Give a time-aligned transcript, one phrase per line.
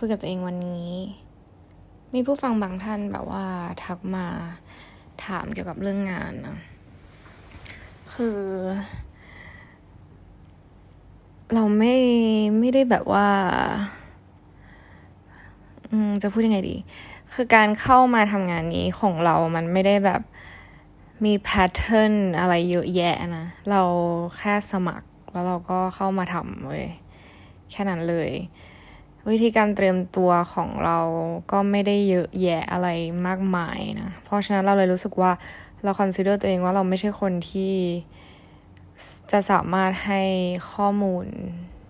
[0.00, 0.90] คุยกับตัวเองวันนี้
[2.14, 3.46] มีผู้ฟังบางท่านแบบว่า
[3.84, 4.26] ทักมา
[5.24, 6.58] ถามเกี่ยวกับเรื่องงานนะ
[8.14, 8.38] คือ
[11.54, 11.94] เราไม่
[12.58, 13.28] ไม่ได้แบบว่า
[16.22, 16.76] จะพูดยังไงดี
[17.32, 20.20] คือการเข้ามาทำงานนี้ของเรามันไม่ได้แบบ
[21.24, 23.82] มีแพทเทิร์นอะไรเยอะแยะนะ เรา
[24.38, 26.86] แค่สมัครแล้วเราก็เข้ามาทำเว้ย
[27.70, 28.30] แค่นั้นเลย
[29.30, 30.98] วิธีการเตรียมตัวของเรา
[31.52, 32.88] ก็ไม่ได้เยอะแยะอะไร
[33.26, 35.32] มากมายนะ เพราะฉะนั้นเราเลยรู้สึกว่า
[35.84, 37.74] เรา consider ตัวเองว่าเราไม่ใช่คนที่
[39.32, 40.22] จะสามารถให้
[40.72, 41.26] ข้อมูล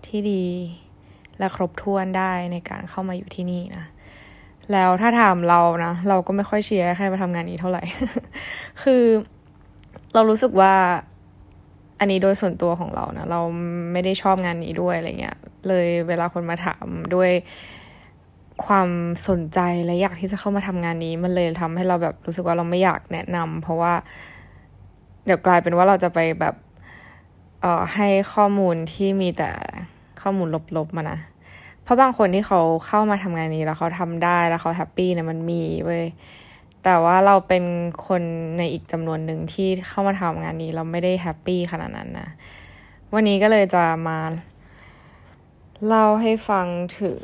[0.07, 0.45] ที่ดี
[1.39, 3.85] และครบถ้วนได้ในการเข้ามาอยู่ที่นี่นะ
[4.71, 7.83] แล้วถ้าถามเรานะ เราก็ไม่ค่อยเชียร์ใครมาทำงานนี้เท่าไหร่
[8.83, 9.03] คือ
[10.13, 10.73] เรารู้สึกว่า
[11.99, 13.41] อันนี้โดยส่วนตัวของเรานะเรา
[13.91, 17.31] ไม่ได้ชอบงานนี้ด้วยอะไรเงี้ย เลยเวลาคนมาถามด้วย
[18.65, 18.89] ความ
[19.27, 23.93] สนใจและอยากที่จะเข้ามาทำงานนี้ มันเลยทำให้เราแบบรู้สึกว่าเราไม่อยากแนะนำเพราะว่า
[25.25, 26.55] เดี๋ยวกลายเป็นว่าเราจะไปแบบ
[27.61, 29.51] เอ่อให้ข้อมูลที่มีแต่
[30.21, 31.17] ข้อมูลลบๆมานะ
[31.83, 36.05] เพราะบางคนที่เขาเข้ามาทำงานนี้แล้วเขาทำได้แล้วเขาแฮปปี้เนี่ยมันมีเว้ย
[36.89, 37.65] แต่ว่าเราเป็น
[38.07, 38.23] คน
[38.57, 42.29] ในอีกจำนวนหนึ่งที่เข้ามาทำงานนี้ เราไม่ได้แฮปปี้ขนาดนั้นนะ
[43.13, 44.19] วันนี้ก็เลยจะมา
[45.85, 46.67] เล่าให้ฟัง
[47.01, 47.21] ถึง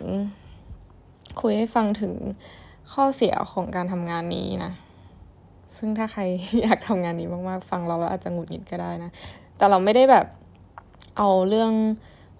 [1.42, 2.14] คุยให้ฟังถึง
[2.94, 4.72] ข้อเสียของการทำงานนี้นะ
[5.76, 6.22] ซึ่งถ้าใคร
[6.62, 9.12] อยากทำงานนี้มากๆ ฟังเราแล้วอาจจะหงุดหงิดก็ได้นะ
[9.58, 10.26] แต่เราไม่ได้แบบ
[11.18, 11.72] เอาเรื่อง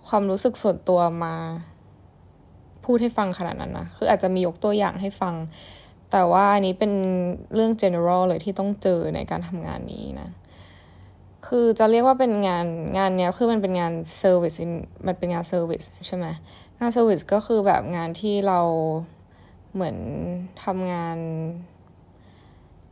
[0.08, 1.36] ความรู้สึกส่วนตัวมา
[2.86, 5.36] พูดให้ฟังขนาดนั้นนะ คืออาจจะมียกตัวอย่างให้ฟัง
[6.16, 6.94] แต่ว่าอันนี้เป็น
[7.54, 10.30] เรื่อง general เลยที่ต้องเจอในการทำงานนี้นะ
[11.48, 12.66] คือจะเรียกว่าเป็นงาน
[12.98, 14.58] งานเนี้ยคือมันเป็นงาน service
[15.08, 16.26] มันเป็นงาน service ใช่ไหม
[16.80, 18.60] งาน service ก็คือแบบงานที่เรา
[19.74, 19.98] เหมือน
[20.64, 21.18] ทำงาน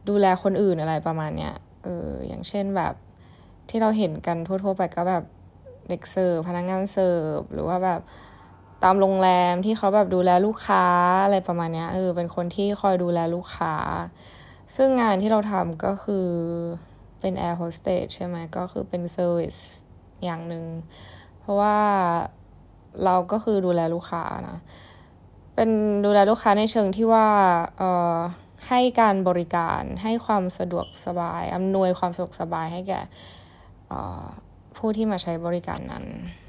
[0.09, 2.93] ดูแลคนอื่นอะไรประมาณเนี้ย เออ อย่างเช่นแบบ
[3.69, 5.23] ที่เราเห็นกันทั่วๆไปก็แบบ
[5.89, 8.01] เด็กเสิร์ฟพนักงานเสิร์ฟหรือว่าแบบ
[8.83, 10.85] ตามโรงแรมที่เขาแบบดูแลลูกค้า
[11.23, 13.75] อะไรประมาณเนี้ยเออเป็นคนที่คอยดูแลลูกค้า
[14.75, 16.27] ซึ่งงานที่เราทำก็คือ
[17.19, 19.57] เป็นแอร์โฮสเตสใช่ไหมก็คือเป็น service
[20.23, 20.65] อย่างหนึ่ง
[21.39, 21.77] เพราะว่า
[23.03, 24.57] เราก็คือดูแลลูกค้านะ
[25.55, 25.69] เป็น
[26.05, 27.27] ดูแลลูกค้าในเชิงที่ว่า
[27.77, 28.17] เอ่อ
[28.67, 33.01] ให้การบริการให้ความสะดวกสบาย อำนวยความสะดวกสบายให้แก่
[34.77, 36.05] ผู้ที่มาใช้บริการนั้น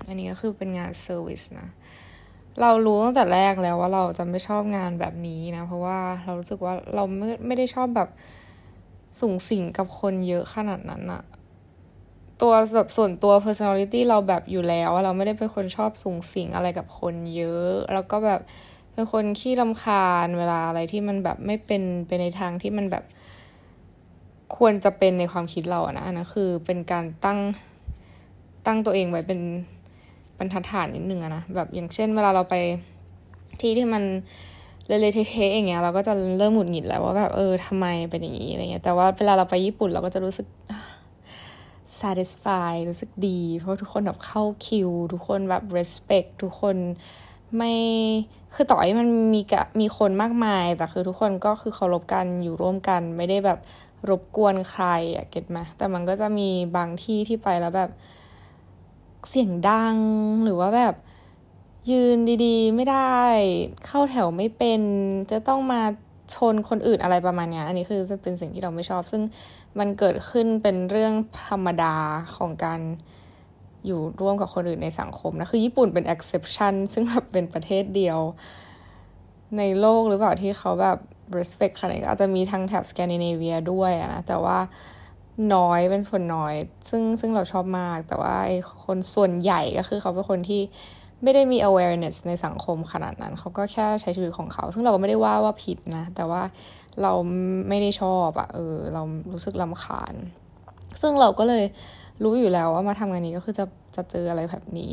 [0.06, 1.69] อันนี้ก็คือเป็นงานเซอร์วิสนะ
[2.60, 8.08] เรารู้ตั้งแต่แรกแล้วว่าเราจะไม่ชอบงานแบบนี้นะ เพราะว่าเรารู้สึกว่าเราไม่ไม่ได้ชอบแบบ
[9.20, 11.22] สูงสิงกับคนเยอะขนาดนั้นอะ
[12.42, 18.40] ตัวแบบส่วนตัว personality เราแบบอยู่แล้ว เราไม่ได้เป็นคนชอบสูงสิงอะไรกับคนเยอะ แล้วก็แบบ
[18.92, 23.04] เป็นคนขี้ลำคาญเวลาอะไรที่มันแบบไม่เป็นไปในทางที่มันแบบ
[24.56, 27.38] ควรจะเป็นในความคิดเราอะนะอันนั้นคือเป็นการตั้ง
[28.66, 29.40] ตั้งตัวเองไว้เป็น
[30.42, 32.54] บรรทัดฐานนิดนึงอะนะแบบอย่างเช่น เวลาเราไป
[33.60, 34.03] ที่ที่มัน
[34.86, 40.47] เละเทะๆอย่างเงี้ยเราก็จะเริ่มหงุดหงิดแล้วว่าแบบเออทำไมเป็นอย่างนี้อะไรเงี้ยแต่ว่าเวลาเราไปญี่ปุ่นเราก็จะรู้สึก
[42.00, 46.76] satisfy รู้สึกดี เพราะทุกคนแบบเข้าคิว ทุกคนแบบ respect ทุกคน
[47.56, 47.75] ไม่
[48.54, 53.58] คือต่อให้มันมีกะมีคนมากมาย แต่คือทุกคนก็คือเคารพกันอยู่ร่วมกัน ไม่ได้แบบ
[54.08, 57.91] รบกวนใครอะเก็ตไหมแต่มันก็จะมีบางที่ที่ไปแล้วแบบ
[59.28, 59.97] เสียงดัง
[60.44, 60.94] หรือว่าแบบ
[61.91, 63.19] ยืนดีๆ ไม่ได้
[63.87, 64.83] เข้าแถวไม่เป็น
[65.31, 65.83] จะต้องมา
[66.34, 69.22] ชนคนอื่นอะไรประมาณนี้อันนี้คือจะเป็นสิ่งที่เราไม่ชอบ ซึ่ง
[69.78, 71.15] มันเกิดขึ้นเป็นเรื่อง
[71.49, 71.94] ธรรมดา
[72.37, 72.81] ของการ
[73.87, 78.19] อยู่ร่วมกับคนอื่นในสังคมนะ คือญี่ปุ่นเป็น exception ซึ่งแบบเป็นประเทศเดียว
[79.59, 80.99] ในโลกหรือเปล่าที่เขาแบบ
[81.38, 84.59] respect ขนาดนี้อาจจะมีทางแถบสแกนดิเนเวียด้วยนะ แต่ว่า
[85.54, 86.54] น้อยเป็นส่วนน้อย
[86.91, 88.53] ซึ่งซึ่งเราชอบมาก แต่ว่าไอ
[88.84, 90.62] คนส่วนใหญ่ก็คือเขาเป็นคนที่
[91.22, 96.43] ไม่ได้มี awareness ในสังคมขนาดนั้น เขาก็แค่ใช้ชีวิตของเขา ซึ่งเราก็ไม่ได้ว่าว่าผิดนะ แต่ว่า
[97.02, 97.12] เรา
[97.69, 99.02] ไม่ได้ชอบอะเออ เรา
[99.32, 100.14] รู้สึกลำคาญ
[101.00, 101.64] ซึ่งเราก็เลย
[102.23, 103.64] รู้อยู่แล้วว่ามาทำงานนี้ก็คือจะ
[103.96, 104.93] จะเจออะไรแบบนี้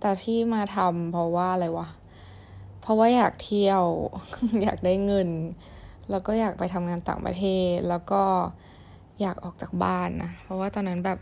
[0.00, 1.88] แต่ที่มาทำเพราะว่าอะไรวะ
[2.80, 3.84] เพราะว่าอยากเที่ยว
[4.62, 5.28] อยากได้เงิน
[6.10, 8.22] แล้วก็อยากไปทำงานต่างประเทศ แล้วก็
[9.20, 11.18] อยากออกจากบ้านนะเพราะว่าตอนนั้นแบบ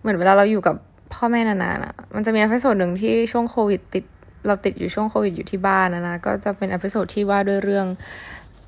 [0.00, 0.76] เหมือนเวลาเราอยู่กับ
[1.14, 4.04] พ่อแม่นานๆอะ มันจะมี episode หนึ่งที่ช่วงโควิดติด
[4.46, 7.86] เราติดอยู่ช่วงโควิดอยู่ที่บ้านนะนะก็จะเป็น episode ที่ว่าด้วยเรื่อง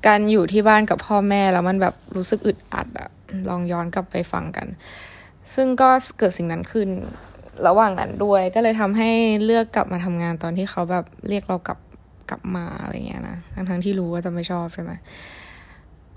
[0.07, 3.09] การอยู่ที่บ้านกับพ่อแม่แล้วมันแบบรู้สึกอึดอัดอะ
[3.49, 4.67] ลองย้อนกลับไปฟังกัน
[5.55, 6.87] ซึ่งก็เกิดสิ่งนั้นขึ้น
[7.67, 9.09] ระหว่างนั้นด้วยก็เลยทำให้
[9.45, 11.79] เลือกกลับมาทำงานตอนที่เขาแบบเรียกเรากลับ
[12.29, 14.91] กลับมาอะไรเงี้ยนะทั้งทั้งที่รู้ว่าจะไม่ชอบใช่ไหม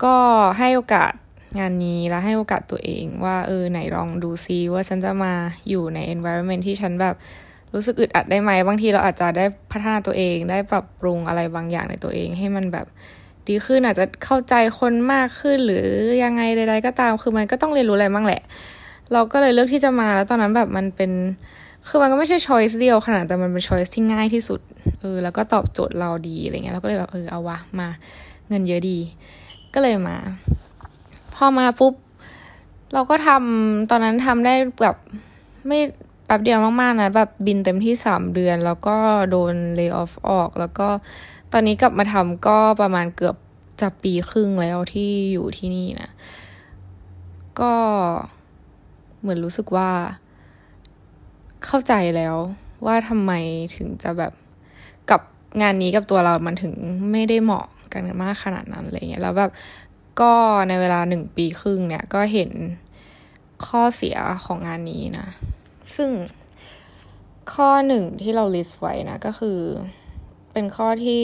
[0.03, 0.15] ก็
[0.59, 1.13] ให้โอกาส
[1.59, 5.33] งานนี้แล้วให้โอกาสตัวเองว่าเออไหนลองดูซิว่าฉันจะมา
[5.69, 7.15] อยู่ใน environment ที่ฉันแบบ
[7.73, 12.85] รู้สึกอึดอัดได้ไหมบางทีเราอาจจะได้พัฒนาตัวเอง ได้ปรับปรุงอะไรบางอย่างในตัวเอง ให้มันแบบ
[13.47, 15.85] ดีขึ้นอาจจะเข้าใจคนมากขึ้นหรือ
[16.23, 18.41] ยังไงใด ๆ ก็ตามคือมันก็ต้องเรียนรู้อะไรบ้างแหละ
[19.13, 21.11] เราก็เลยเลือกที่จะมาแล้วตอนนั้นแบบมันเป็น
[21.87, 24.59] คือมันก็ไม่ใช่ช้อยส์เดียวขนาดแต่มันเป็นช้อยส์ที่ง่ายที่สุด
[24.99, 27.87] เออแล้วก็ตอบโจทย์เราดีอะไรเงี้ยเราก็เลยแบบเออเอาวะมา
[28.49, 28.97] เงินเยอะดี
[29.73, 30.17] ก็เลยมา
[31.35, 31.93] พอมาปุ๊บ
[32.93, 34.95] เราก็ทำตอนนั้นทำได้แบบ
[35.67, 35.79] ไม่
[36.25, 38.97] แป๊บเดียวมากๆนะ แบบบินเต็มที่สามเดือน แล้วก็
[39.31, 40.87] โดนเลิกออฟออก แล้วก็
[41.51, 43.35] ตอนนี้กลับมาทำก็ประมาณเกือบ
[43.81, 46.11] จะปีครึ่งแล้วที่อยู่ที่นี่นะ
[47.59, 47.73] ก็
[49.19, 49.89] เหมือนรู้สึกว่า
[51.65, 52.35] เข้าใจแล้ว
[52.85, 53.31] ว่าทำไม
[53.75, 54.33] ถึงจะแบบ
[55.09, 55.21] กับ
[55.61, 56.73] งานนี้กับตัวเรามันถึง
[57.11, 59.51] ไม่ได้เหมาะกันมากขนาดนั้นอะไรเงี้ยแล้วแบบ
[60.21, 60.33] ก็
[60.67, 62.51] ในเวลาหนึ่งปีครึ่งเนี่ยก็เห็น
[63.67, 65.27] ข้อเสียของงานนี้นะ
[65.95, 66.11] ซึ่ง
[67.53, 69.59] ข้อหนึ่งที่เรา list ไว้นะ ก็คือ
[70.51, 71.23] เป็นข้อที่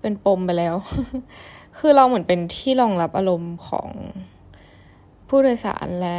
[0.00, 0.74] เป็นปมไปแล้ว
[1.78, 3.88] คือเราเหมือนเป็นที่รองรับอารมณ์ของ
[5.28, 6.18] ผู้โดยสารและ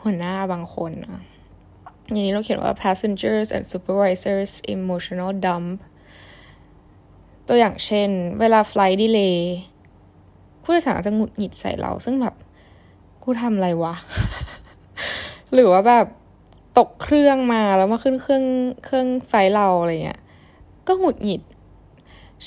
[0.00, 1.22] หัวหน้าบางคนนะ
[2.10, 5.70] อย่างนี้เราเขียนว่า passengers and supervisors emotional dump
[7.48, 8.10] ตัวอย่างเช่น
[8.40, 9.38] เวลา flight delay
[10.62, 12.34] ผู้โดยสารจะหงุดหงิดใส่เรา ซึ่งแบบ
[13.22, 13.94] กูทำอะไรวะ
[15.54, 16.06] หรือว่าแบบ
[16.78, 18.44] ตกเครื่องมาแล้วมาขึ้นเครื่อง
[18.84, 20.20] เครื่องไฟเราอะไรเงี้ย
[20.86, 21.42] ก็หงุดหงิด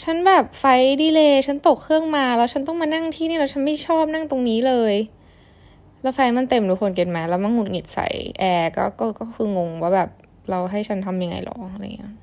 [0.01, 0.65] ฉันแบบไฟ
[1.01, 4.95] ดีเลยฉันตกเครื่องมาแล้วฉันต้องมานั่งที่นี่แล้วฉันไม่ชอบนั่งตรงนี้เลย
[6.01, 8.07] แล้วไฟมันเต็มทุกคนเก็ตไหมแล้วมันหงุดหงิดใส่
[8.39, 10.09] แอร์ก็ก็ก็คืองงว่าแบบ
[10.49, 12.15] เราให้ฉันทำยังไงหรออะไรเงี้ย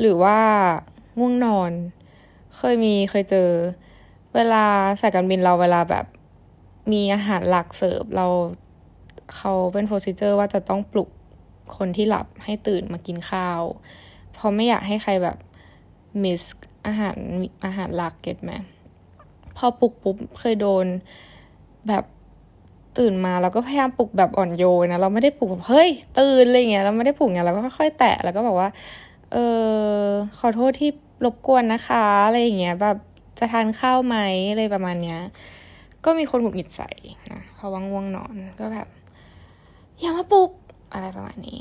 [0.00, 0.38] หรือว่า
[1.18, 1.72] ง่วงนอน
[2.56, 3.48] เคยมีเคยเจอ
[4.34, 4.64] เวลา
[5.00, 6.06] สายการบินเราเวลาแบบ
[6.92, 8.26] มีอาหารหลักเสิร์ฟเรา
[9.36, 11.08] เขาเป็นโปรซิเจอร์ว่าจะต้องปลุก
[11.76, 13.62] คนที่หลับให้ตื่นมากินข้าว
[14.32, 15.36] เพราะไม่อยากให้ใครแบบ
[16.22, 16.42] มิส
[16.86, 17.16] อาหาร
[17.64, 18.52] อาหารหลักเก็ตไหม
[19.56, 20.86] พอปลุกปุ๊บเคยโดน
[21.88, 22.04] แบบ
[22.98, 28.68] ตื่นมาเราก็พยายามปลุกแบบอ่อนโยนนะเราไม่ได้ปลุกแบบเฮ้ยตื่นอะไรเงี้ยเราไม่ได้ปลุกเงี้ยเราก็ค่อยๆแตะแล้วก็บอกว่า
[29.32, 29.36] เอ
[30.00, 30.04] อ
[30.38, 30.90] ขอโทษที่
[31.24, 32.96] รบกวนนะคะอะไรอย่างเงี้ยแบบ
[33.40, 34.16] จะทานข้าวไหม
[34.50, 35.20] อะไรประมาณเนี้ย
[36.04, 36.90] ก็มีคนหงุดหงิดใส่
[37.32, 38.88] นะเพราะว่าง่วงนอนก็แบบ
[40.00, 40.50] อย่ามาปลุก
[40.92, 41.60] อะไรประมาณนี้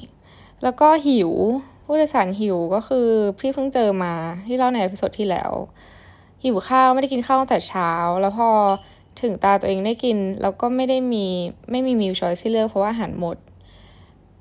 [0.64, 1.32] แล้วก็หิว
[1.84, 3.08] ผู้โดยสารหิวก็คือ
[3.40, 4.14] พี่เพิ่งเจอมา
[4.48, 5.52] ที่เล่าใน episode ที่แล้ว
[6.44, 7.92] หิวข้าวไม่ได้กินข้าวตั้งแต่เช้า
[8.22, 8.50] แล้วพอ
[9.22, 11.26] ถึงตาตัวเองได้กิน แล้วก็ไม่ได้มี
[11.72, 13.38] ไม่มี meal choice ที่เลือกเพราะว่าอาหารหมด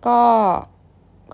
[0.06, 0.20] ก็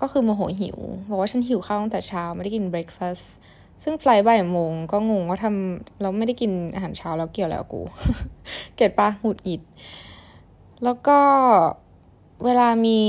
[0.01, 0.77] ก็คือโมโหหิว
[1.09, 3.35] บอกว่าฉันหิวข้าวตั้งแต่เช้า ไม่ได้กิน breakfast
[3.83, 7.81] ซึ่ง flight บ่ายโมงก็งงว่าทำเราไม่ได้กินอาหารเช้าแล้วเกี่ยวไรกับกู
[8.75, 9.61] get ปะหงุดหงิด
[10.83, 11.19] แล้วก็
[12.45, 13.01] เวลามี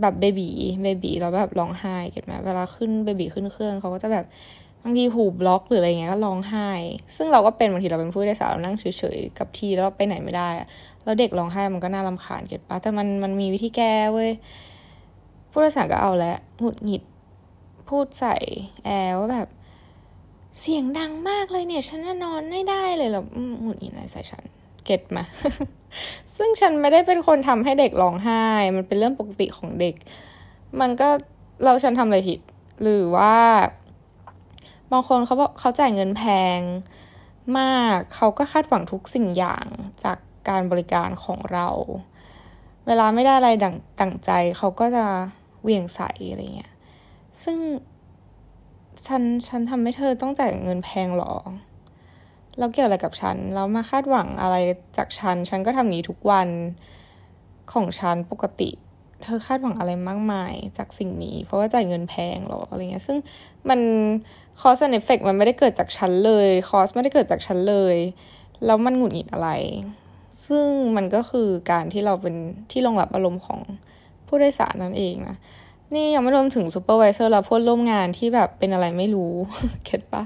[0.00, 4.24] แบบ baby baby เราแบบร้องไห้ get ไหมเวลาขึ้น baby ขึ้นเครื่องเขาก็จะแบบ
[4.82, 6.68] บางทีหูบล็อกหรืออะไรเงี้ยก็ร้องไห้
[7.16, 8.84] ซึ่งเราก็เป็นบางทีเราเป็นผู้โดยสารเรานั่งเฉ
[9.16, 10.48] ยๆกับที่แล้วไปไหนไม่ได้
[11.04, 14.30] แล้วเด็กร้องไห้มันก็น่ารำคาญเก็ตปะแต่มันมันมีวิธีแก้เว้ย
[15.50, 17.02] ผู้โดยสารก็เอาแล้วหงุดหงิด
[17.88, 18.36] พูดใส่
[18.84, 19.48] แอร์ว่าแบบ
[20.58, 23.24] เสียงดังมากเลยเนี่ย ฉันนอนไม่ได้เลยหรอ
[23.62, 24.42] หงุดหงิดอะไรใส่ฉัน
[24.84, 25.24] เก็ตมา
[26.36, 28.44] ซึ่งฉันไม่ได้เป็นคนทำให้เด็กร้องไห้
[28.76, 29.94] มันเป็นเรื่องปกติของเด็ก
[30.80, 31.08] มันก็
[31.62, 32.40] เราฉันทำอะไรผิด
[32.82, 33.36] หรือว่า
[34.92, 36.22] บางคนเขาบอกเขาจ่ายเงินแพ
[36.58, 36.60] ง
[37.58, 39.66] มาก เขาก็คาดหวังทุกสิ่งอย่าง
[40.04, 40.18] จาก
[40.48, 41.68] การบริการของเรา
[42.86, 45.04] เวลาไม่ได้อะไรดังตั้งใจ เขาก็จะ
[45.62, 46.72] เวียงใส่อะไรเงี้ย
[47.42, 47.58] ซึ่ง
[49.06, 51.34] ฉันฉันทำให้เธอต้องจ่ายเงินแพงหรอ
[52.58, 54.56] แล้วเกี่ยวอะไรกับฉัน แล้วมาคาดหวังอะไร
[54.96, 56.48] จากฉัน ฉันก็ทำนี้ทุกวัน
[57.72, 58.70] ของฉันปกติ
[59.22, 63.18] เธอคาดหวังอะไรมากมายจากสิ่งนี้ เพราะว่าจ่ายเงินแพงหรออะไรเงี้ย ซึ่ง
[63.68, 63.80] มัน
[64.60, 67.96] cause effect มันไม่ได้เกิดจากฉันเลย cause ไม่ได้เกิดจากฉันเลย
[68.66, 69.50] แล้วมันหงุดหงิดอะไร
[70.46, 72.36] ซึ่งมันก็คือการที่เราเป็น
[72.70, 73.60] ที่รองรับอารมณ์ของ
[74.26, 75.36] ผู้โดยสารนั่นเองนะ
[75.94, 79.32] นี่ยังไม่รวมถึง supervisor และผู้ร่วมงานที่แบบเป็นอะไรไม่รู้
[79.84, 80.22] get ปะ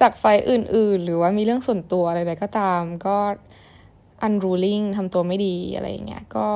[0.00, 3.16] จาก flight อื่นๆ หรือว่ามีเรื่องส่วนตัวอะไรๆก็ตาม ก็
[4.26, 6.48] unruly ทำตัวไม่ดีอะไรอย่างเงี้ยก็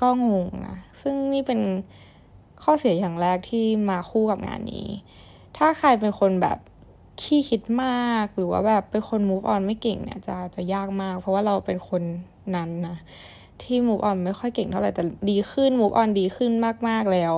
[0.00, 1.60] ก็งงนะซึ่งนี่เป็น
[2.62, 4.88] ข้อเสียอย่างแรกที่มาคู่กับงานนี้
[5.56, 6.58] ถ้าใครเป็นคนแบบ
[7.20, 12.02] ขี้คิดมากหรือว่าแบบเป็นคน move on ไม่เก่งเนี่ยจะจะยากมาก เพราะว่าเราเป็นคน
[12.56, 12.96] นั้นนะ
[13.64, 16.52] ที่ move on ไม่ค่อยเก่งเท่าไหร่แต่ดีขึ้น move on ดีขึ้น
[16.88, 17.34] มากๆแล้ว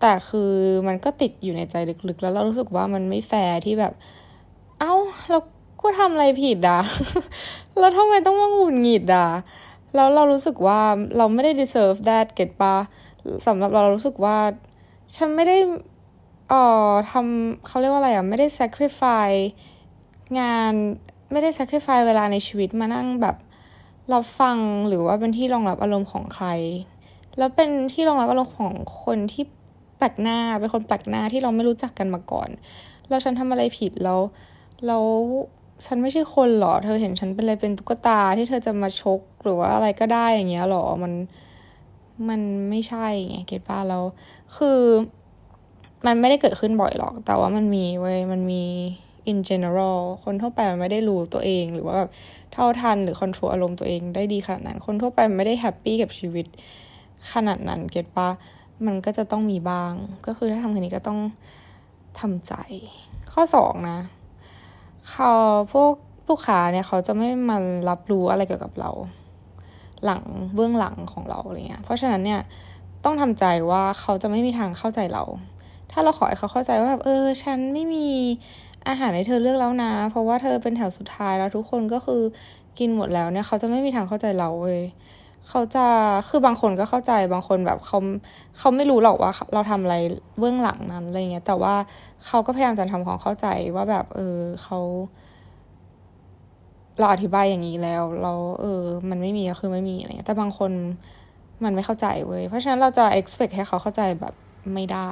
[0.00, 0.52] แต่คือ
[0.88, 1.74] มันก็ติดอยู่ในใจ
[2.08, 3.92] ลึกๆ แล้วเรารู้สึกว่ามันไม่แฟร์ที่แบบ
[4.80, 4.94] เอา้า
[5.30, 5.38] เรา
[5.82, 6.80] ก็ทำอะไรผิดอะ
[7.78, 9.28] แล้วทำไมต้องมาหงุดหงิดอะ
[9.94, 10.80] แล้วเรารู้สึกว่า
[11.16, 12.76] เราไม่ได้ deserve that เก็ตปะ
[13.46, 14.36] สำหรับเราเรารู้สึกว่า
[15.16, 15.58] ฉันไม่ได้
[16.48, 19.44] เอ่อทำเขาเรียกว่าอะไรอะ ไม่ได้ sacrifice
[20.40, 20.72] งาน
[21.32, 23.36] ไม่ได้ sacrifice เวลาในชีวิตมานั่งแบบ
[24.12, 26.46] รับฟังหรือว่าเป็นที่รองรับอารมณ์ของใคร
[27.38, 28.74] แล้วเป็นที่รองรับอารมณ์ของ
[29.04, 29.44] คนที่
[29.98, 32.48] แปลกหน้าเป็นคนแปลกหน้าที่เราไม่รู้จักกันมาก่อน
[33.08, 34.20] แล้วฉันทำอะไรผิดแล้ว
[34.86, 35.04] แล้ว
[35.86, 41.12] ฉันไม่ใช่คนหรอ เธอเห็นฉันเป็นอะไรเป็นตุ๊กตาที่เธอจะมาชกหรือว่าอะไรก็ได้อย่างเงี้ยหรอ มัน
[42.28, 44.04] มันไม่ใช่ไง get ปะแล้ว
[44.56, 44.80] คือ
[46.06, 48.64] มันไม่ได้เกิดขึ้นบ่อยหรอก แต่ว่ามันมีเว้ย มันมี
[49.30, 52.10] in general คนทั่วไปมันไม่ได้รู้ตัวเอง หรือว่าแบบ
[52.52, 56.46] เท่าทันหรือ control อารมณ์ตัวเองได้ดีขนาดนั้น คนทั่วไปไม่ได้ happy กับชีวิต
[57.32, 58.28] ขนาดนั้น get ปะ
[58.86, 59.92] มันก็จะต้องมีบ้าง
[60.26, 61.20] ก็คือถ้าทำคืนนี้ก็ต้อง
[62.20, 62.54] ทำใจ
[63.32, 63.98] ข้อสองนะ
[65.10, 65.30] เขา
[65.72, 65.92] พวก
[66.28, 67.58] ลูกค้าเนี่ยเขาจะไม่มา
[67.88, 68.90] รับรู้อะไรเกี่ยวกับเรา
[70.04, 70.22] หลัง
[70.54, 72.40] เบื้องหลังของเราอะไรเงี้ย เพราะฉะนั้นเนี่ย
[73.04, 75.24] ต้องทำใจว่าเขาจะไม่มีทางเข้าใจเรา
[75.92, 78.08] ถ้าเราขอให้เขาเข้าใจว่าแบบเออ ฉันไม่มี
[78.88, 82.22] อาหารให้เธอเลือกแล้วนะ เพราะว่าเธอเป็นแถวสุดท้ายแล้วทุกคนก็คือ
[82.78, 84.84] กินหมดแล้วเนี่ยเขาจะไม่มีทางเข้าใจเราเลย
[85.48, 85.86] เขาจะ
[86.28, 87.98] คือบางคนก็เข้าใจบางคนแบบเขา
[88.58, 89.96] เขาไม่รู้หรอกว่า เราทำอะไร
[90.38, 91.74] เบื้องหลังนั้นอะไรเงี้ย แต่ว่า
[92.26, 94.78] เขาก็พยายามจะทำความเข้าใจว่าแบบ เออเขา
[96.98, 100.72] เราอธิบายอย่างนี้แล้วเราเออ มันไม่มีก็คือไม่มีอะไรเงี้ยแต่บางคน
[101.64, 104.34] มันไม่เข้าใจเว้ยเพราะฉะนั้นเราจะ expect ให้เขาเข้าใจแบบ
[104.74, 105.10] ไม่ได้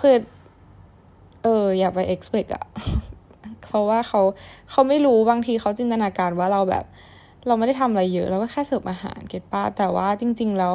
[0.00, 0.14] คือ
[1.42, 2.64] เออ อย่าไป expect อะ
[3.68, 4.20] เพราะว่าเขา
[4.70, 6.84] เขาไม่รู้บางทีเขาจินตนาการว่าเราแบบ
[7.46, 10.74] เราไม่ได้ทำอะไรเยอะเราก็แค่เสิร์ฟอาหาร get ปะแต่ว่าจริง ๆ แล้ว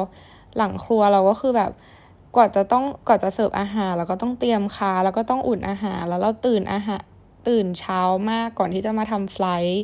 [0.56, 1.72] หลังครัวเราก็คือแบบ
[2.36, 7.02] กว่าจะต้องกว่าจะเสิร์ฟอาหารเราก็ต้องเตรียมคาแล้วก็ต้องอุ่นอาหารแล้วเราตื่นอาหาร
[7.48, 9.78] ตื่นเช้ามากก่อนที่จะมาทำ flight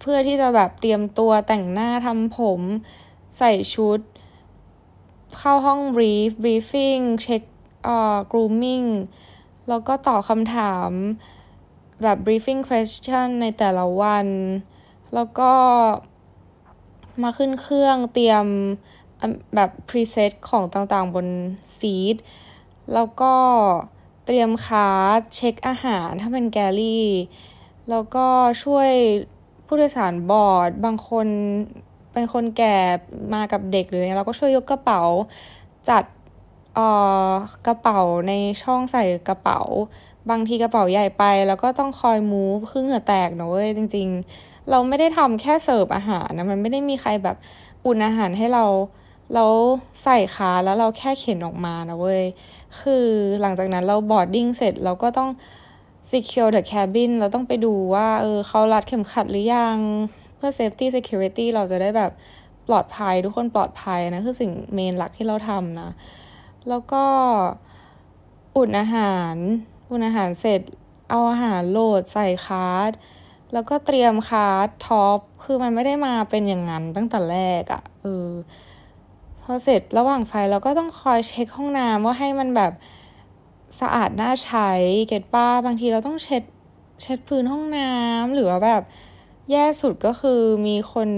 [0.00, 2.60] เพื่อที่จะแบบเตรียมตัวแต่งหน้าทำผม
[3.38, 4.00] ใส่ชุด
[5.38, 7.42] เข้าห้อง brief briefing เช็ค
[7.84, 8.82] เอ่อ grooming
[9.70, 10.90] แล้วก็ตอบคำถาม
[12.02, 14.26] แบบ briefing question ในแต่ละวัน
[15.14, 15.52] แล้วก็
[17.22, 18.46] มาขึ้นเครื่องเตรียม
[19.54, 21.26] แบบ preset ของต่างๆบน
[21.78, 22.16] seat
[22.94, 23.34] แล้วก็
[24.26, 27.08] เตรียม cart เช็คอาหารถ้าเป็น galley
[27.90, 28.26] แล้วก็
[28.62, 28.90] ช่วย
[29.66, 31.26] ผู้โดยสารบอร์ด บางคน
[32.12, 32.76] เป็นคนแก่
[33.34, 35.02] มากับเด็กหรืออะไรเราก็ช่วยยกกระเป๋า
[35.90, 36.04] จัด
[36.74, 36.88] เอ่
[37.28, 37.30] อ
[37.66, 39.60] กระเป๋าในช่องใส่กระเป๋า
[40.30, 44.08] บางทีกระเป๋าใหญ่ไป แล้วก็ต้องคอย move คือเหงื่อแตกนะเว้ยจริง
[44.38, 47.36] ๆ เราไม่ได้ทำแค่เสิร์ฟอาหารนะมันไม่ได้มีใครแบบ
[47.86, 48.64] อุ่นอาหารให้เรา
[49.34, 49.52] แล้ว
[50.02, 52.22] ใส่ขาแล้วเราแค่เข็นออกมานะเว้ย
[52.80, 53.06] คือ
[53.40, 55.30] หลังจากนั้นเรา boarding เสร็จเราก็ต้อง
[56.10, 59.78] secure the cabin เราต้องไปดูว่าเออเขารัดเข็มขัดหรือยัง
[60.36, 62.12] เพื่อ safety security เราจะได้แบบ
[62.68, 65.90] ปลอดภัยทุกคนปลอดภัยนะ คือสิ่ง main หลักที่เราทำนะ
[66.68, 67.04] แล้วก็
[68.56, 69.36] อุ่นอาหาร
[69.90, 70.60] อุ่นอาหารเสร็จ
[71.10, 72.90] เอาอาหารโหลดใส่ cart
[73.52, 78.28] แล้วก็เตรียม cart top คือมันไม่ได้มาเป็นอย่างนั้นตั้งแต่แรกอะ่ะเออ
[79.42, 82.72] พอเสร็จระหว่างไฟเราก็ต้องคอยเช็คห้องน้ำว่าให้มันแบบ
[83.80, 84.70] สะอาดน่าใช้
[85.08, 86.42] get ปะบางทีเราต้องเช็ด
[87.02, 88.82] เช็ดพื้นห้องน้ำหรือว่าแบบ
[89.50, 91.08] แย่สุดก็คือมีคน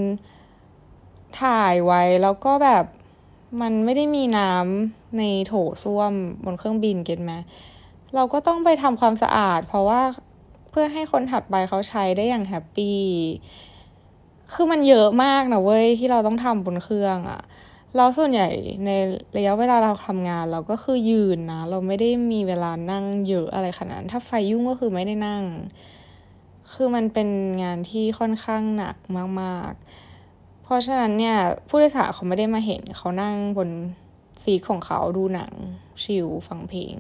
[1.41, 2.85] ถ่ายไว้แล้วก็แบบ
[3.61, 6.13] มันไม่ได้มีน้ำ ในโถส้วม
[6.45, 7.33] บนเครื่องบินเก็ตไหม
[8.15, 10.01] เราก็ต้องไปทำความสะอาด เพราะว่า
[10.71, 13.01] เพื่อให้คนถัดไปเขาใช้ได้อย่างแฮปปี้
[14.53, 17.43] คือมันเยอะมากนะเว้ยที่เราต้องทำบนเครื่องอะ
[17.97, 18.49] เราส่วนใหญ่
[18.85, 18.91] ใน
[19.37, 25.45] ระยะเวลาเราทำงาน เราก็คือยืนนะ เราไม่ได้มีเวลานั่งเยอะอะไรขนาดนั้น ถ้าไฟยุ่งก็คือไม่ได้นั่ง
[26.73, 27.29] คือมันเป็น
[27.63, 28.97] งานที่ค่อนข้างหนัก
[29.41, 29.73] มาก
[30.19, 31.37] ๆ เพราะฉะนั้นเนี่ย
[31.69, 33.69] ผู้โดยสารเขาไม่ได้มาเห็นเขานั่งบน
[34.45, 35.53] seat ของเขาดูหนัง
[36.03, 36.97] chill ฟังเพลง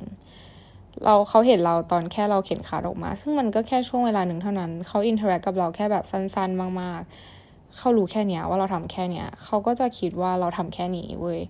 [1.05, 7.01] เราเขาเห็นเราตอนแค่เราเข็น cart ออกมา ซึ่งมันก็แค่ช่วงเวลาหนึ่งเท่านั้น เขา interact กับเราแค่แบบสั้นๆ มาก
[7.39, 11.41] ๆ เขารู้แค่เนี้ยว่าเราทำแค่เนี้ย เขาก็จะคิดว่าเราทำแค่นี้เว้ย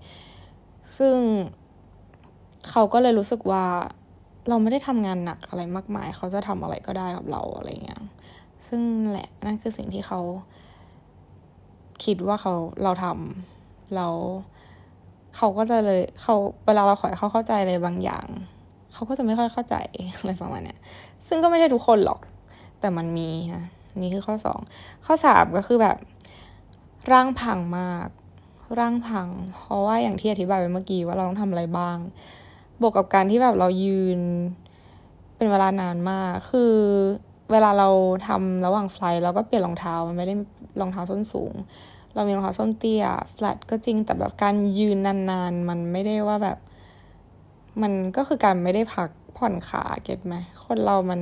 [0.97, 1.17] ซึ่ง
[2.71, 3.65] เขาก็เลยรู้สึกว่า
[4.49, 8.03] เราไม่ได้ทำงานหนักอะไรมากมาย เขาจะทำอะไรก็ได้กับเราอะไรเงี้ย
[8.69, 10.21] ซึ่งแหละนั่นคือสิ่งที่เขา
[12.05, 14.15] คิดว่าเขาเราทำแล้ว
[15.37, 16.35] เขาก็จะเลยเขา
[16.67, 18.27] เวลาเราขอให้เขาเข้าใจอะไรบางอย่าง
[18.93, 19.75] เขาก็จะไม่ค่อยเข้าใจ
[20.19, 20.79] อะไรประมาณเนี้ย
[21.27, 22.21] ซึ่งก็ไม่ได้ทุกคนหรอก
[22.81, 23.65] แต่มันมีนะ
[24.03, 24.61] นี่คือข้อสอง
[25.07, 25.97] ข้อสามก็คือแบบ
[27.13, 28.09] ร่างพังมาก
[28.79, 31.97] ร่างพัง เพราะว่าอย่างที่อธิบายไปเมื่อกี้ว่าเราต้องทำอะไรบ้าง
[32.81, 34.21] บวกกับการที่แบบเรายืน
[35.37, 36.75] เป็นเวลานานมาก คือ
[37.53, 37.89] เวลาเรา
[38.27, 40.35] ทำระหว่างไฟล์เราก็เปลี่ยนรองเท้ามันไม่ได้
[40.81, 41.53] รองเท้าส้นสูง
[42.15, 44.97] เรามีรองเท้าส้นเตี้ยแฟลตก็จริงแต่แบบการยืน
[45.31, 46.59] นานๆ มันไม่ได้ว่าแบบ
[47.83, 51.21] มันก็คือการไม่ได้พักผ่อนขาเก็ตไหมคนเรามัน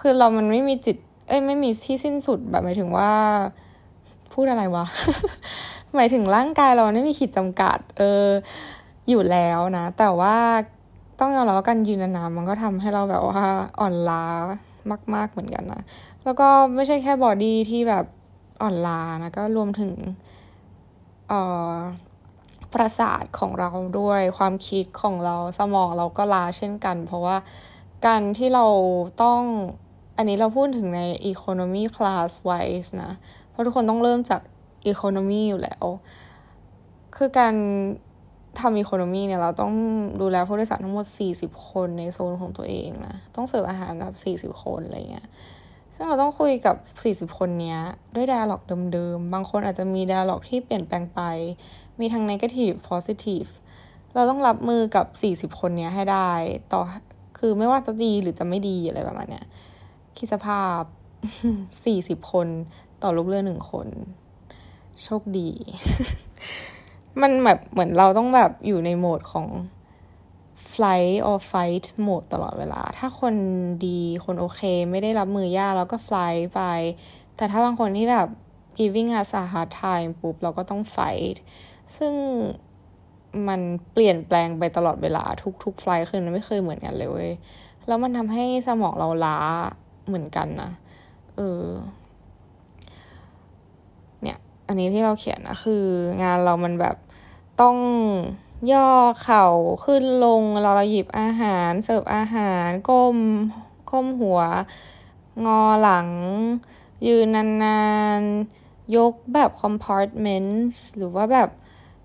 [0.00, 0.96] คือเรามันไม่มีจิต
[1.28, 3.10] เอ้ยไม่มีที่สิ้นสุดแบบหมายถึงว่า
[4.32, 4.86] พูดอะไรวะ
[5.94, 8.26] หมายถึงร่างกายเราไม่มีขีดจำกัด เออ
[9.08, 10.36] อยู่แล้วนะ แต่ว่า
[11.20, 13.42] ต้องยอมรับว่าการยืนนานๆมันก็ทำให้เราแบบว่า
[13.80, 14.24] อ่อนล้า
[15.14, 15.82] มาก ๆเหมือนกันนะ
[16.24, 18.04] แล้วก็ไม่ใช่แค่บอดี้ที่แบบ
[18.62, 19.92] อ่อนล้านะก็รวมถึง
[21.30, 21.40] อ่
[21.72, 21.76] อ
[22.74, 27.36] ประสาทของเราด้วยความคิดของเราสมองเราก็ล้าเช่นกัน เพราะว่า
[28.06, 28.66] การที่เรา
[29.22, 29.42] ต้อง
[30.16, 31.00] อันนี้เราพูดถึงใน
[31.32, 33.12] economy class wise นะ
[33.50, 34.40] เพราะทุกคนต้องเริ่มจาก
[34.92, 35.84] economy อยู่แล้ว
[37.16, 37.54] คือการ
[38.60, 39.72] ทำอีโคโนมีเนี่ย เราต้อง
[40.20, 44.14] ดูแลผู้โดยสารทั้งหมด 40 คนในโซนของตัวเองนะ ต้องเสิร์ฟอาหารแบบ
[44.54, 45.28] 40 คนอะไรเงี้ย
[46.00, 46.76] ซึ่งเราต้องคุยกับ
[47.30, 47.76] 40 คนนี้
[48.14, 51.20] ด้วยดาล็อกเดิมๆ บางคนอาจจะมีดาล็อกที่เปลี่ยนแปลงไป
[52.00, 53.50] มีทั้ง negative positive
[54.14, 55.06] เราต้องรับมือกับ
[55.52, 56.30] 40 คนนี้ให้ได้
[56.72, 56.80] ต่อ
[57.38, 59.46] คือไม่ว่าจะดีหรือจะไม่ดีอะไรประมาณเนี้ย
[60.16, 60.82] คิดสภาพ
[62.20, 62.48] 40 คน
[63.02, 63.88] ต่อลูกเรือหนึ่งคน
[65.02, 65.50] โชคดี
[67.20, 69.46] มันแบบเหมือนเราต้องแบบอยู่ในโหมดของ
[70.80, 73.34] flight or fight โหมดตลอดเวลา ถ้าคน
[73.86, 76.60] ดีคนโอเค ไม่ได้รับมือยากเราก็ fly ไป
[77.36, 78.28] แต่ถ้าบางคนที่แบบ
[78.78, 81.36] giving us a hard time ปุ๊บ เราก็ต้อง fight
[81.96, 82.14] ซึ่ง
[83.48, 83.60] มัน
[83.92, 85.24] เปลี่ยนแปลงไปตลอดเวลา
[85.62, 87.32] ทุกๆไฟล์คือมันไม่เคยเหมือนกันเลยเว้ย
[87.86, 89.38] แล้วมันทำให้สมองเราล้า
[90.06, 90.70] เหมือนกันนะ
[91.36, 91.64] เออ
[94.68, 95.84] อันนี้ที่เราเขียนนะคือ
[96.22, 96.96] งานเรามันแบบ
[97.60, 97.76] ต้อง
[98.72, 98.90] ย่อ
[99.22, 99.46] เข่า
[99.84, 103.18] ขึ้นลงเราเราหยิบอาหาร เสิร์ฟอาหารก้ม
[103.90, 104.40] ก้มหัว
[105.46, 106.08] งอหลัง
[107.06, 107.26] ยืน
[107.64, 107.82] นา
[108.20, 111.48] นๆ ยกแบบ compartments หรือว่าแบบ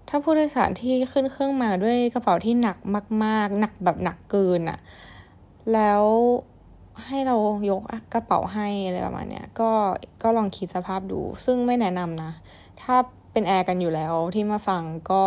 [0.09, 2.77] ถ้าผู้โดยสารที่ขึ้นเครื่องมาด้วยกระเป๋าที่หนัก
[3.23, 4.79] มาก ๆ หนักแบบหนักเกินอะ
[5.73, 6.03] แล้ว
[7.05, 7.35] ให้เรา
[7.69, 7.81] ยก
[8.13, 9.71] กระเป๋าให้อะไรประมาณเนี้ยก็
[10.23, 12.31] ก็ลองคิดสภาพดู ซึ่งไม่แนะนำนะ
[12.81, 12.95] ถ้า
[13.31, 15.23] เป็นแอร์กันอยู่แล้วที่มาฟังก็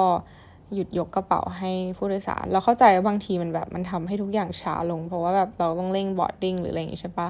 [0.74, 7.28] หยุดยกกระเป๋าให้ผู้โดยสาร เราเข้าใจว่าบางทีมันแบบมันทำให้ทุกอย่างช้าลง เพราะว่าแบบเราต้องเร่ง boarding หรืออะไรอย่างงี้ใช่ปะ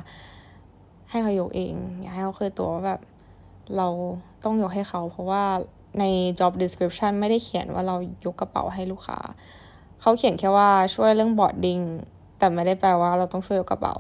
[1.11, 3.01] ให้เขายกเอง อย่าให้เขาเคยตัวว่าแบบ
[3.77, 3.89] เรา
[4.45, 5.45] ต้องยกให้เขา เพราะว่า
[5.99, 6.05] ใน
[6.39, 7.97] job description ไม่ได้เขียนว่าเรา
[8.27, 9.19] ยกกระเป๋าให้ลูกค้า
[10.01, 11.81] เขาเขียนแค่ว่าช่วยเรื่องบอร์ดดิ้ง
[12.39, 13.95] แต่ไม่ได้แปลว่าเราต้องช่วยยกกระเป๋า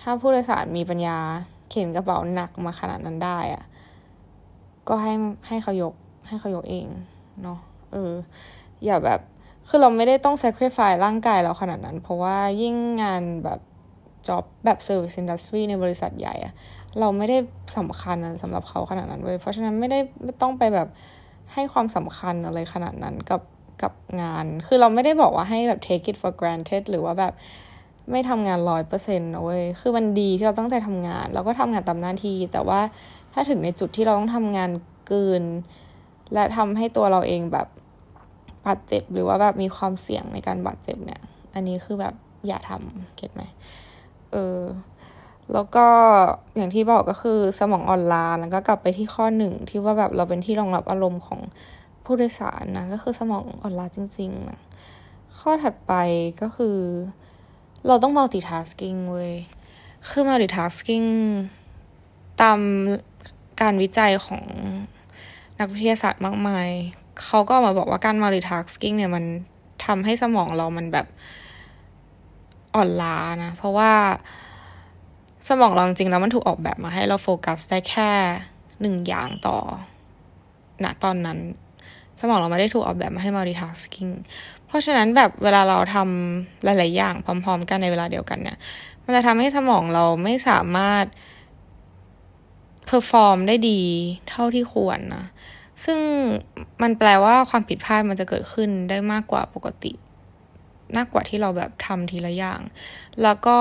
[0.00, 1.18] ถ้าผู้โดยสารมีปัญญา
[1.70, 3.64] เข็นกระเป๋าหนักมาขนาดนั้นได้อะ
[4.88, 5.12] ก็ให้
[5.48, 5.94] ให้เขายก
[6.28, 6.86] ให้เขายกเอง
[7.42, 7.58] เนาะ
[7.92, 8.12] เออ
[8.84, 9.20] อย่าแบบ
[9.68, 13.60] คือเราไม่ได้ต้อง sacrifice ร่างกายเราขนาดนั้น เพราะว่ายิ่งงานแบบ
[14.26, 16.54] job แบบ service industry ในบริษัทใหญ่อะ
[17.00, 17.38] เราไม่ได้
[17.78, 20.88] สำคัญสำหรับเขาขนาดนั้นเว้ยเพราะฉะนั้นไม่ได้ไม่ต้องไปแบบ
[21.52, 23.42] ให้ความสำคัญอะไรขนาดนั้นกับ
[23.82, 27.32] กับงาน คือเราไม่ได้บอกว่าให้แบบ take it for granted หรือว่าแบบ
[28.10, 32.80] ไม่ทำงานร้อยเปอร์เซ็นต์นะเว้ย คือมันดีที่เราตั้งใจทำงาน เราก็ทำงานตามหน้าที่ แต่ว่า
[33.32, 34.70] ถ้าถึงในจุดที่เราต้องทำงาน
[35.08, 35.42] เกิน
[36.34, 37.66] และทำให้ตัวเราเองแบบ
[38.66, 41.20] บาดเจ็บหรือว่าแบบมีความเสี่ยงในการบาดเจ็บเนี่ย
[41.54, 42.14] อันนี้คือแบบ
[42.46, 43.42] อย่าทำเก็ตไหม
[44.32, 44.60] เออ
[45.52, 45.86] แล้วก็
[46.56, 51.40] อย่างที่บอกก็คือสมองอ่อนล้าแล้วก็กลับไปที่ข้อหนึ่งที่ว่าแบบเราเป็นที่รองรับอารมณ์ของ
[52.04, 54.60] ผู้โดยสารนะก็คือสมองอ่อนล้าจริงๆนะ
[55.38, 55.92] ข้อถัดไป
[56.42, 56.76] ก็คือ
[57.86, 59.32] เราต้อง multitasking เว้ย
[60.08, 61.08] คือ multitasking
[62.40, 62.60] ตาม
[63.60, 64.44] การวิจัยของ
[65.58, 66.68] นักวิทยาศาสตร์มากมาย
[67.24, 69.24] เขาก็มาบอกว่าการ multitasking เนี่ยมัน
[69.86, 71.06] ทำให้สมองเรามันแบบ
[72.74, 73.92] อ่อนล้านะ เพราะว่า
[75.48, 78.10] สมองเราจริงแล้วมันถูกออกแบบมาให้เราโฟกัสได้แค่
[78.80, 79.58] หนึ่งอย่างต่อ
[80.84, 81.38] ณตอนนั้น
[82.20, 84.12] สมองเราไม่ได้ถูกออกแบบมาให้ multitasking
[84.66, 88.58] เพราะฉะนั้นแบบเวลาเราทำหลาย ๆ อย่างพร้อม ๆ กันในเวลาเดียวกันเนี่ย
[89.04, 91.04] มันจะทำให้สมองเราไม่สามารถ
[92.86, 93.80] perform ได้ดี
[94.28, 95.24] เท่าที่ควรนะ
[95.84, 96.00] ซึ่ง
[96.82, 99.92] มันแปลว่าความผิดพลาดมันจะเกิดขึ้นได้มากกว่าปกติ
[100.96, 102.60] มากกว่าที่เราแบบทำทีละอย่าง
[103.22, 103.58] แล้วก็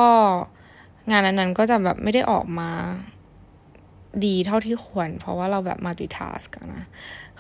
[1.12, 2.70] งานนั้นๆก็จะแบบไม่ได้ออกมา
[4.26, 6.86] ดีเท่าที่ควร เพราะว่าเราแบบ multitask กันนะ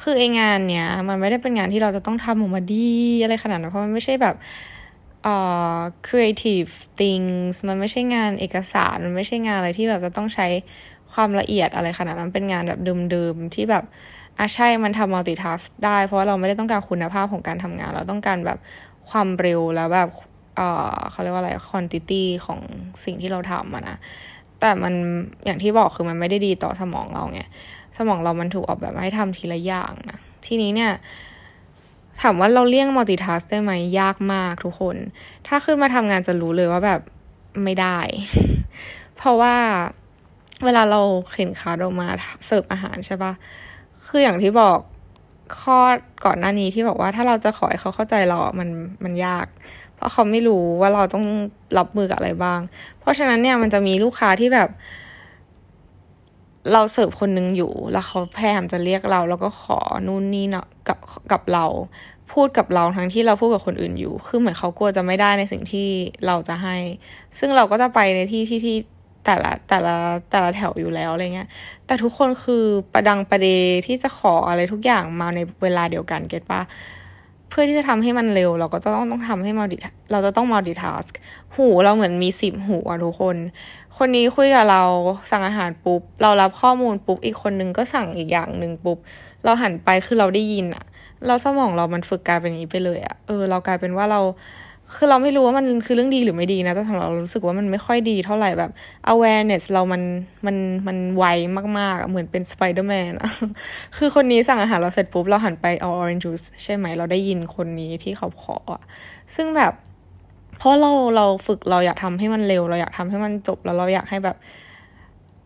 [0.01, 2.91] คือไอ้งานเนี้ย มันไม่ได้เป็นงานที่เราจะต้องทำออกมาดี
[3.23, 4.35] อะไรขนาดนั้นเพราะมันไม่ใช่แบบ
[5.23, 5.35] เอ่
[5.75, 10.47] อ creative things มันไม่ใช่งานเอกสาร มันไม่ใช่งานอะไรที่แบบจะต้องใช้
[11.13, 12.79] ความละเอียดอะไรขนาดนั้นเป็นงานแบบ
[13.11, 13.83] เดิมๆที่แบบ
[14.39, 18.57] อะใช่มันทำมัลติทัสได้ เพราะว่าเราไม่ได้ต้องการคุณภาพของการทำงาน เราต้องการแบบ
[19.09, 20.09] ความเร็วแล้วแบบ
[20.55, 22.59] เออเขาเรียกว่าอะไรควอนติตี้ของ
[23.03, 23.97] สิ่งที่เราทำอะนะ
[24.59, 24.93] แต่มัน
[25.45, 27.41] อย่างที่บอกคือมันไม่ได้ดีต่อสมองเราไง
[27.97, 30.91] สมองเรามันถูกออกแบบมาให้ทำทีละอย่างนะทีนี้เนี่ย
[32.21, 34.95] ถามว่าเราเลี่ยง multitask ได้ไหมยากมากทุกคน
[35.47, 37.01] ถ้าขึ้นมาทำงานจะรู้เลยว่าแบบ
[37.63, 37.99] ไม่ได้
[39.17, 39.55] เพราะว่า
[40.65, 42.07] เวลาเราเข็น cart ออกมา
[42.45, 43.33] เสิร์ฟอาหารใช่ปะ
[44.09, 44.77] คืออย่างที่บอก
[45.61, 45.77] ข้อ
[46.25, 48.69] ก่อนหน้านี้ที่บอกว่าถ้าเราจะขอให้เขาเข้าใจเรา มัน
[49.03, 49.45] มันยาก
[49.95, 51.25] เพราะเขาไม่รู้ว่าเราต้อง
[51.77, 52.59] รับมือกับอะไรบ้าง
[52.99, 54.69] เพราะฉะนั้นเนี่ยมันจะมีลูกค้าที่แบบ
[56.73, 60.99] เราเสิร์ฟคนนึงอยู่ แล้วเขาพยายามจะเรียกเรา แล้วก็ขอนู่นนี่เนาะกับ
[61.31, 61.65] กับเรา
[62.33, 65.87] พูดกับเราทั้งที่เราพูดกับคนอื่นอยู่ คือเหมือนเขากลัวจะไม่ได้ในสิ่งที่
[66.27, 66.77] เราจะให้
[67.39, 68.77] ซึ่งเราก็จะไปในที่ที่ที่
[69.25, 69.95] แต่ละแต่ละ
[70.31, 71.49] แต่ละแถวอยู่แล้วอะไรเงี้ย
[71.85, 73.47] แต่ทุกคนคือประดังประเด
[73.85, 76.61] ที่จะขออะไรทุกอย่างมาในเวลาเดียวกันเก็ตปะ
[77.49, 79.77] เพื่อที่จะทำให้มันเร็ว เราก็จะต้องต้องทำให้มัลติ
[80.11, 81.05] เราจะต้องมัลติทัส
[81.55, 83.35] หูเราเหมือนมีสิบหูอะทุกคน
[83.97, 84.83] คนนี้คุยกับเรา
[85.31, 88.97] สั่งอาหารปุ๊บ เรารับข้อมูลปุ๊บ อีกคนนึงก็สั่งอีกอย่างหนึ่งปุ๊บ
[89.43, 90.85] เราหันไปคือเราได้ยินอะ
[91.27, 94.21] เราสมองเรามันฝึกกลายเป็นอย่างนี้ไปเลยอะเออ เรากลายเป็นว่าเรา
[94.95, 98.71] คือเราไม่รู้ว่ามันคือเรื่องดีหรือไม่ดีนะแต่สำหรับเรารู้สึกว่ามันไม่ค่อยดีเท่าไหร่แบบ
[99.13, 100.01] awareness เรามัน
[100.45, 101.23] มันมันไว
[101.79, 103.31] มากๆ เหมือนเป็นสไปเดอร์แมนอะ
[103.97, 108.81] คือคนนี้สั่งอาหารเราเสร็จปุ๊บ เราหันไปเอา orange juice ใช่ไหม เราได้ยินคนนี้ที่เขาขออะ
[109.35, 109.73] ซึ่งแบบ
[110.57, 114.37] เพราะเราเราฝึกเราอยากทำให้มันเร็ว เราอยากทำให้มันจบแล้วเราอยากให้แบบ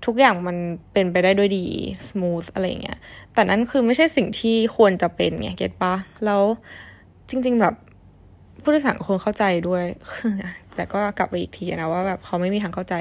[0.06, 0.58] ทุกอย่างมัน
[0.94, 1.66] เป็นไปได้ด้วยดี
[2.10, 2.98] smooth อะไรเงี้ย
[3.34, 5.94] แต่นั่นคือไม่ใช่สิ่งที่ควรจะเป็นไงเก็ตปะ
[6.26, 6.42] แล้ว
[7.30, 7.76] จริง ๆ แบบ
[8.64, 9.86] ผู้โดยสารคงเข้าใจด้วย
[10.76, 12.94] แต่ก็กลับไปอีกทีนะว่าแบบเขาไม่มีทางเข้าใจ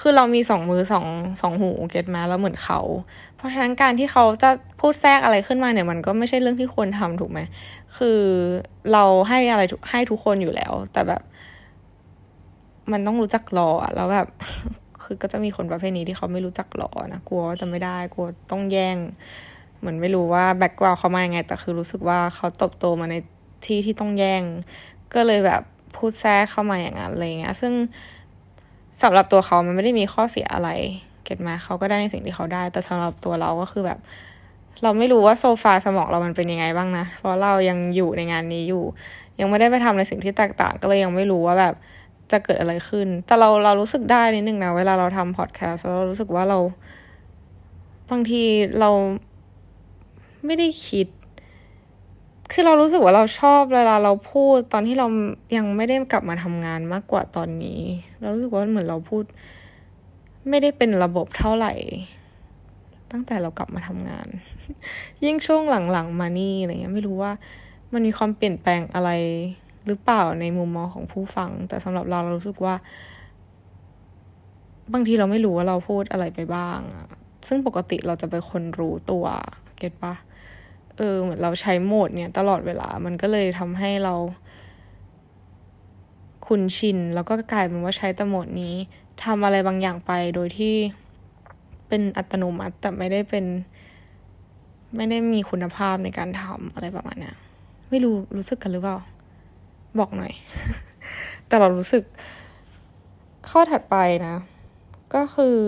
[0.00, 1.06] คือเรามีสองมือสอง
[1.42, 2.80] สองหูเก็ตมาแล้วเหมือนเขา
[3.36, 7.40] เพราะฉะนั้นการที่เขาจะพูดแทรกอะไรขึ้นมาเนี่ย มันก็ไม่ใช่เรื่องที่ควรทำถูกไหม
[7.96, 8.20] คือ
[8.92, 11.22] เราให้อะไรให้ทุกคนอยู่แล้ว แต่แบบ
[12.92, 14.28] มันต้องรู้จักรออะแล้วแบบ
[15.02, 18.96] คือก็จะมีคนประเภทนี้ที่เขาไม่รู้จักรอนะ กลัวว่าจะไม่ได้ กลัวต้องแย่ง
[19.78, 23.16] เหมือนไม่รู้ว่าแบ็กกราวเขามายังไง แต่คือรู้สึกว่าเขาตบโตมาใน
[23.66, 24.42] ที่ที่ต้องแย่ง
[25.14, 25.62] ก็เลยแบบ
[25.96, 27.72] พูดแทรกเข้ามาอย่างนั้นอะไรเงี้ย ซึ่ง
[29.02, 30.70] สำหรับตัวเขามันไม่ได้มีข้อเสียอะไร
[31.24, 33.98] เก็ตมาเขาก็ได้ในสิ่งที่เขาได้ แต่สำหรับตัวเราก็คือแบบ
[34.82, 38.84] เราไม่รู้ว่าโซฟาสมองเรามันเป็นยังไงบ้างนะ เพราะเรายังอยู่ในงานนี้อยู่
[39.40, 41.74] ยังไม่ได้ไปทำในสิ่งที่แตกต่าง ก็เลยยังไม่รู้ว่าแบบ
[42.32, 46.58] จะเกิดอะไรขึ้น แต่เราเรารู้สึกได้นิดนึงนะ เวลาเราทำพอดแคสต์เรารู้สึกว่าเรา
[48.10, 48.42] บางที
[48.80, 48.90] เรา
[50.46, 51.06] ไม่ได้คิด
[52.52, 55.06] คือเรารู้สึกว่าเราชอบเวลาเราพูดตอนที่เรา
[55.56, 57.80] ยังไม่ได้กลับมาทำงานมากกว่าตอนนี้
[58.20, 59.24] เรารู้สึกว่าเหมือนเราพูด
[60.48, 61.72] ไม่ได้เป็นระบบเท่าไหร่
[63.10, 64.28] ตั้งแต่เรากลับมาทำงาน
[65.24, 67.32] ยิ่งช่วงหลังๆมานี่อะไรเงี้ยไม่รู้ว่า
[67.92, 69.10] มันมีความเปลี่ยนแปลงอะไร
[69.86, 72.74] หรือเปล่าในมุมมองของผู้ฟัง แต่สำหรับเราเรารู้สึกว่า
[74.92, 76.80] บางทีเราไม่รู้ว่าเราพูดอะไรไปบ้าง
[77.48, 79.24] ซึ่งปกติเราจะเป็นคนรู้ตัว
[79.78, 80.14] เก็ตปะ
[80.96, 84.14] เออเหมือนเราใช้โหมดเนี่ยตลอดเวลา มันก็เลยทำให้เรา
[86.46, 88.74] คุ้นชิน แล้วก็กลายเป็นว่าใช้แต่โหมดนี้
[89.24, 90.74] ทำอะไรบางอย่างไปโดยที่
[91.88, 93.44] เป็นอัตโนมัติแต่ไม่ได้เป็น
[94.96, 97.32] ไม่ได้มีคุณภาพในการทำอะไรประมาณนี้
[97.90, 98.98] ไม่รู้รู้สึกกันหรือเปล่า
[99.98, 100.32] บอกหน่อย
[101.46, 102.04] แต่เรารู้สึก
[103.50, 104.36] ข้อถัดไปนะ
[105.14, 105.58] ก็คือ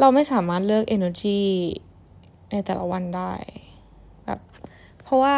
[0.00, 1.40] เราไม่สามารถเลือก energy
[2.50, 3.32] ในแต่ละวันได้
[4.26, 4.40] แบบ
[5.04, 5.36] เพราะว่า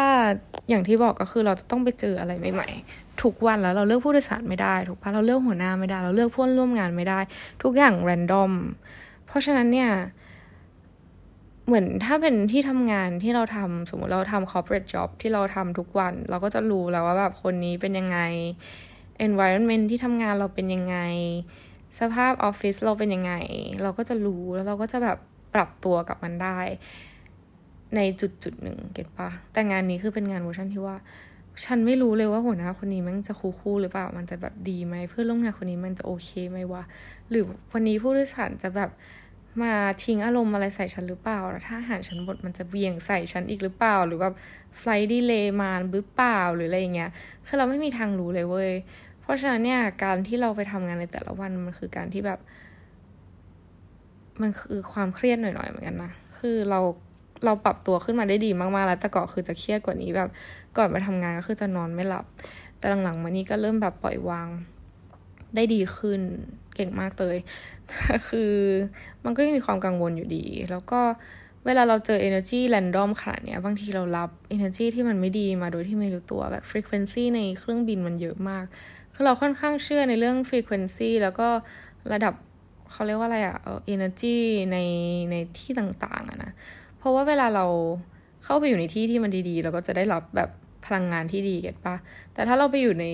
[0.69, 7.19] อย่างที่บอกก็คือเราจะต้องไปเจออะไรใหม่ๆทุกวันแล้วเราเลือกผู้โดยสารไม่ได้ถูกปะเราเลือกหัวหน้าไม่ได้ เราเลือกเพื่อนร่วมงานไม่ได้
[7.63, 8.51] ทุกอย่างแรนดอม
[9.27, 9.89] เพราะฉะนั้นเนี่ย
[11.67, 18.19] เหมือนถ้าเป็นที่ทำงานที่เราทำสมมติเราทำ corporate job ที่เราทำทุกวัน เราก็จะรู้แล้วว่าแบบคนนี้เป็นยังไง
[19.27, 20.97] environment ที่ทำงานเราเป็นยังไง
[21.99, 23.33] สภาพออฟฟิศเราเป็นยังไง
[23.83, 25.17] เราก็จะรู้แล้วเราก็จะแบบ
[25.53, 26.59] ปรับตัวกับมันได้
[27.95, 30.95] ในจุดจุดหนึ่ง get ปะแต่งานนี้คือเป็นงานเวอร์ชันที่ว่า
[31.65, 36.83] ฉันไม่รู้เลยว่าหัวหน้าคนนี้มันจะคู่คู่หรือเปล่า มันจะแบบดีไหมเพื่อนร่วมงานคนนี้มันจะโอเคไหมวะ
[37.29, 38.89] หรือวันนี้ผู้โดยสารจะแบบ
[39.63, 44.33] มาทิ้งอารมณ์อะไรใส่ฉันหรือเปล่า แล้วถ้าอาหารฉันหมดมันจะเหวี่ยงใส่ฉันอีกหรือเปล่า หรือแบบ
[44.77, 47.09] flight delay มาหรือเปล่า หรืออะไรอย่างเงี้ย
[47.45, 48.71] คือเราไม่มีทางรู้เลยเว้ย
[49.21, 52.39] เพราะฉะนั้นเนี่ย การที่เราไปทำงานในแต่ละวันมันคือการที่แบบ
[54.41, 56.79] มันคือความเครียดหน่อยๆเหมือนกันนะ คือเรา
[57.45, 60.29] เราปรับตัวขึ้นมาได้ดีมากๆแล้วแต่ก่อนคือจะเครียดกว่านี้แบบ
[60.77, 62.25] ก่อนไปทำงานก็คือจะนอนไม่หลับ
[62.77, 64.47] แต่หลังๆมานี้ก็เริ่มแบบปล่อยวาง
[65.55, 66.21] ได้ดีขึ้น
[66.75, 67.37] เก่งมากเลย
[68.27, 68.53] คือ
[69.23, 71.01] มันก็ยังมีความกังวลอยู่ดี แล้วก็
[71.65, 78.65] เวลาเราเจอ energy random ขนาดเนี้ย บางทีเรารับ energy ที่มันไม่ดีมาโดยที่ไม่รู้ตัวแบบ frequency ในเครื่องบินมันเยอะมาก
[79.13, 81.47] คือเราค่อนข้างเชื่อในเรื่อง frequency แล้วก็
[82.13, 82.33] ระดับ
[82.91, 83.57] เขาเรียกว่าอะไรอะ
[83.93, 84.35] energy
[84.71, 84.77] ใน
[85.31, 86.51] ในที่ต่างๆอะนะ
[87.05, 87.65] ราะว่าเวลาเรา
[88.45, 90.49] เข้าไปอยู่ในที่ที่มันดีๆ เราก็จะได้รับแบบ
[90.85, 91.95] พลังงานที่ดีเก็ตปะ
[92.33, 93.05] แต่ถ้าเราไปอยู่ใน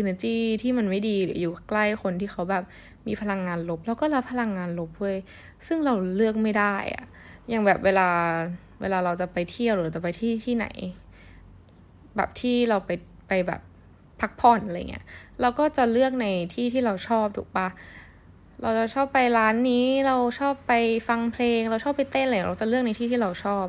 [0.00, 2.64] energy ที่มันไม่ดีหรืออยู่ใกล้คนที่เขาแบบ
[3.06, 5.16] มีพลังงานลบ แล้วก็รับพลังงานลบเว้ย
[5.66, 7.04] ซึ่งเราเลือกไม่ได้อะ
[7.48, 8.08] อย่างแบบเวลา
[8.80, 10.66] เวลาเราจะไปเที่ยวหรือจะไปที่ที่ไหน
[12.16, 12.90] แบบที่เราไป
[13.28, 13.60] ไปแบบ
[14.20, 15.04] พักผ่อนอะไรเงี้ย
[15.40, 17.68] เราก็จะเลือกในที่ที่เราชอบถูกปะ
[18.62, 20.72] เราจะชอบไปร้านนี้เราชอบไป
[21.08, 23.64] ฟังเพลง เราชอบไปเต้นอะไรเราจะเลือกในที่ที่เราชอบ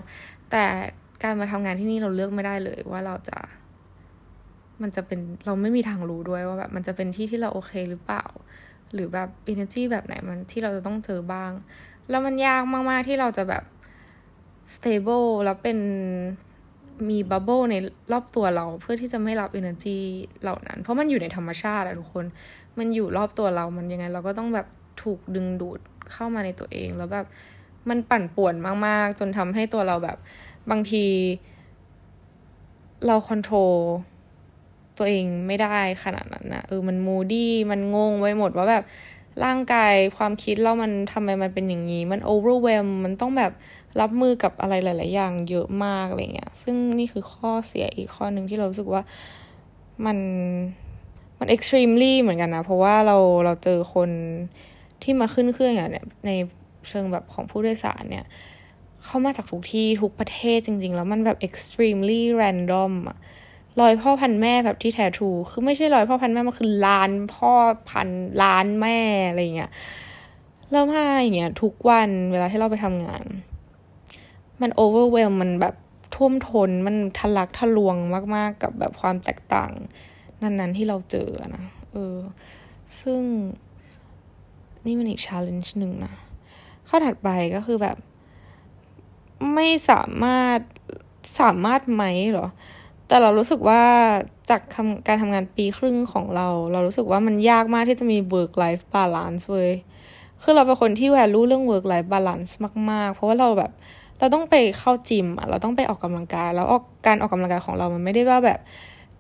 [0.51, 0.65] แต่
[1.23, 3.37] การมาทำงานที่นี่เราเลือกไม่ได้เลยว่าเราจะ
[4.81, 8.25] มันจะเป็นเราไม่มีทางรู้ด้วยว่าแบบมันจะเป็นที่ที่เราโอเคหรือเปล่า
[8.93, 11.51] หรือแบบ energy แบบไหนมันที่เราจะต้องเจอบ้าง
[12.09, 13.63] แล้วมันยากมาก ๆ ที่เราจะแบบ
[14.75, 15.79] stable แล้วเป็น
[17.09, 17.75] มี bubble ใน
[18.11, 19.97] รอบตัวเราเพื่อที่จะไม่รับ energy
[20.41, 22.25] เหล่านั้น เพราะมันอยู่ในธรรมชาติอะทุกคน
[22.77, 24.67] มันอยู่รอบตัวเรา มันยังไงเราก็ต้องแบบ
[25.01, 25.79] ถูกดึงดูด
[26.11, 27.25] เข้ามาในตัวเอง แล้วแบบ
[27.89, 28.55] มันปั่นป่วน
[28.87, 30.17] มาก ๆ จนทำให้ตัวเราแบบ
[30.71, 31.05] บางที
[33.05, 33.75] เรา control
[34.97, 38.83] ตัวเองไม่ได้ขนาดนั้นนะเออมัน moody มันงงไปหมดว่าแบบ
[39.45, 43.51] ร่างกายความคิดเรามันทำไมมันเป็นอย่างนี้ มันโอเวอร์เวลมันต้องแบบ
[44.01, 49.01] รับมือกับอะไรหลาย ๆ อย่างเยอะมากอะไรเงี้ย ซึ่งนี่คือข้อเสียอีกข้อหนึ่งที่เรารู้สึกว่า
[50.05, 50.17] มัน
[51.39, 54.09] มันเอ็กซ์ตรีมลี่เหมือนกันนะ เพราะว่าเราเราเจอคน
[55.03, 56.31] ที่มาขึ้นเครื่องอย่างเนี้ยใน
[56.87, 58.25] เชิงแบบของผู้โดยสารเนี่ย
[59.05, 63.17] เข้ามาจากทุกที่ทุกประเทศจริง ๆ แล้วมันแบบ extremely random อะ
[63.79, 67.51] รอยพ่อพันแม่แบบที่แท้ทรูคือไม่ใช่รอยพ่อพันแม่มันคือล้านพ่อ
[67.89, 68.09] พัน
[68.43, 69.71] ล้านแม่อะไรเงี้ย
[70.71, 73.23] แล้วมาอย่างเงี้ยทุกวันเวลาที่เราไปทำงาน
[74.61, 75.75] มันโอเวอร์เวลมันแบบ
[76.15, 77.95] ท่วมทนมันทะลักทะลวง
[78.35, 79.71] มาก ๆ กับแบบความแตกต่าง
[80.41, 82.17] นั้น ๆ ที่เราเจอนะเออ
[83.01, 83.21] ซึ่ง
[84.85, 86.13] นี่มันอีก challenge หนึ่งนะ
[86.87, 87.97] ข้อถัดไปก็คือแบบ
[89.53, 90.59] ไม่สามารถ
[91.39, 92.47] สามารถไหมเหรอ
[93.07, 93.83] แต่เรารู้สึกว่า
[94.49, 99.71] จากทำการทำงานปีครึ่งของเรา เรารู้สึกว่ามันยากมากที่จะมี work life balance เว้ย
[100.43, 102.51] คือเราเป็นคนที่แวลูเรื่อง work life balance
[102.91, 103.71] มาก ๆ เพราะว่าเราแบบ
[104.19, 108.59] เราต้องไปเข้าจิมอะเราต้องไปออกกำลังกาย แล้วออกการออกกำลังกายของเรามันไม่ได้ว่าแบบ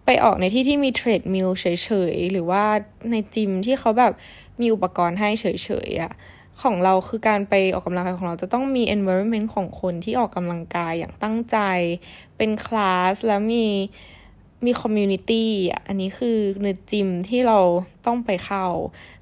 [0.05, 1.65] ไปออกในที่ที่มีเทรดมิลเฉ
[2.13, 2.63] ยๆ หรือว่า
[3.11, 4.13] ในจิมที่เขาแบบ
[4.59, 5.45] มีอุปกรณ์ให้เฉ
[5.89, 6.11] ยๆอะ
[6.61, 11.57] ของเราคือการไปออกกำลังกายของเราจะต้องมี environment ของคนที่ออกกำลังกายอย่างตั้งใจ
[12.37, 13.65] เป็นคลาสแล้วมี
[14.65, 17.59] มี community อะ อันนี้คือในจิมที่เรา
[18.05, 18.67] ต้องไปเข้า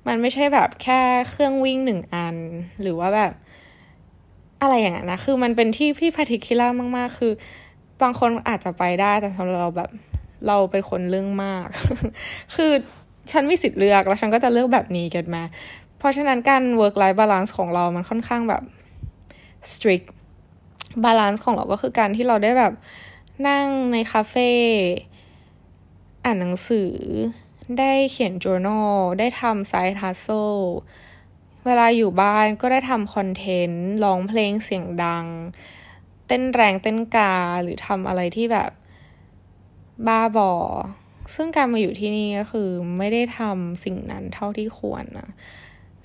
[0.07, 2.35] มันไม่ใช่แบบแค่เครื่องวิ่งหนึ่งอัน
[2.81, 3.33] หรือว่าแบบ
[4.61, 6.67] อะไรอย่างนั้นนะ คือมันเป็นที่ที่ particular
[6.97, 7.33] มาก ๆ คือ
[8.01, 9.89] บางคนอาจจะไปได้แต่สำหรับเราแบบ
[10.47, 11.67] เราเป็นคนเรื่องมาก
[12.55, 12.71] คือ
[13.31, 15.43] ฉันมีสิทธิ์เลือกแล้วฉันก็จะเลือกแบบนี้กันมา
[15.97, 18.63] เพราะฉะนั้นการ work life balance ของเรามันค่อนข้างแบบ
[19.71, 20.07] strict
[21.05, 22.73] balance ของเราก็คือการที่เราได้แบบ
[23.47, 24.51] นั่งในคาเฟ่
[26.23, 26.93] อ่านหนังสือ
[27.79, 30.63] ได้เขียน journal ได้ทำ side hustle
[31.65, 35.25] เวลาอยู่บ้านก็ได้ทำคอนเทนต์ร้องเพลงเสียงดัง
[36.27, 38.71] เต้นแรงเต้นกาหรือทำอะไรที่แบบ
[40.07, 40.53] บ้าบอ
[41.35, 45.29] ซึ่งการมาอยู่ที่นี่ก็คือไม่ได้ทำสิ่งนั้นเท่าที่ควรนะ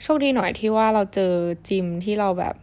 [0.02, 1.34] โชคดีหน่อยที่ว่าเราเจอ
[1.68, 2.54] จิมที่เราแบบ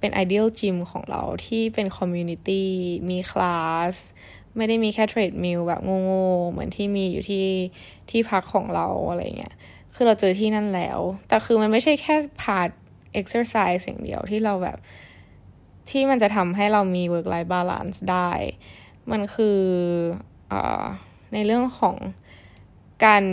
[0.00, 2.70] เป็น ideal gym ของเราที่เป็น community
[3.10, 3.62] มีคลา
[3.92, 3.94] ส
[4.56, 7.46] ไม่ได้มีแค่ treadmill แบบโง่ๆเหมือนที่มีอยู่ที่
[8.10, 9.54] ที่พักของเราอะไรเงี้ย
[9.94, 14.78] คือเราเจอที่นั่นแล้ว แต่คือมันไม่ใช่แค่ part exercise สิ่งเดียวที่เราแบบ
[15.90, 18.30] ที่มันจะทำให้เรามี work life balance ได้
[19.10, 19.60] มันคือ
[20.52, 20.54] อ
[21.32, 21.96] ในเรื่องของ
[23.04, 23.24] การ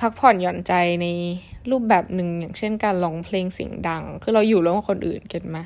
[0.00, 1.06] พักผ่อนหย่อนใจใน
[1.70, 5.58] รูปแบบหนึ่งอย่างเช่นการร้องเพลงเสียงดัง คือเราอยู่ร่วมกับคนอื่นเก็ตไหม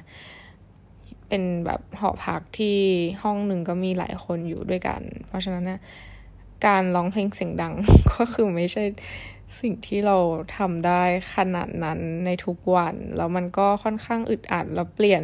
[1.29, 2.79] เป็นแบบหอพักที่
[3.23, 5.81] ห้องหนึ่งก็มีหลายคนอยู่ด้วยกัน เพราะฉะนั้นนะ
[6.67, 7.75] การร้องเพลงเสียงดัง
[8.13, 8.85] ก็คือไม่ใช่
[9.61, 10.17] สิ่งที่เรา
[10.57, 11.03] ทำได้
[11.35, 15.23] ขนาดนั้นในทุกวัน แล้วมันก็ค่อนข้างอึดอัดแล้วเปลี่ยน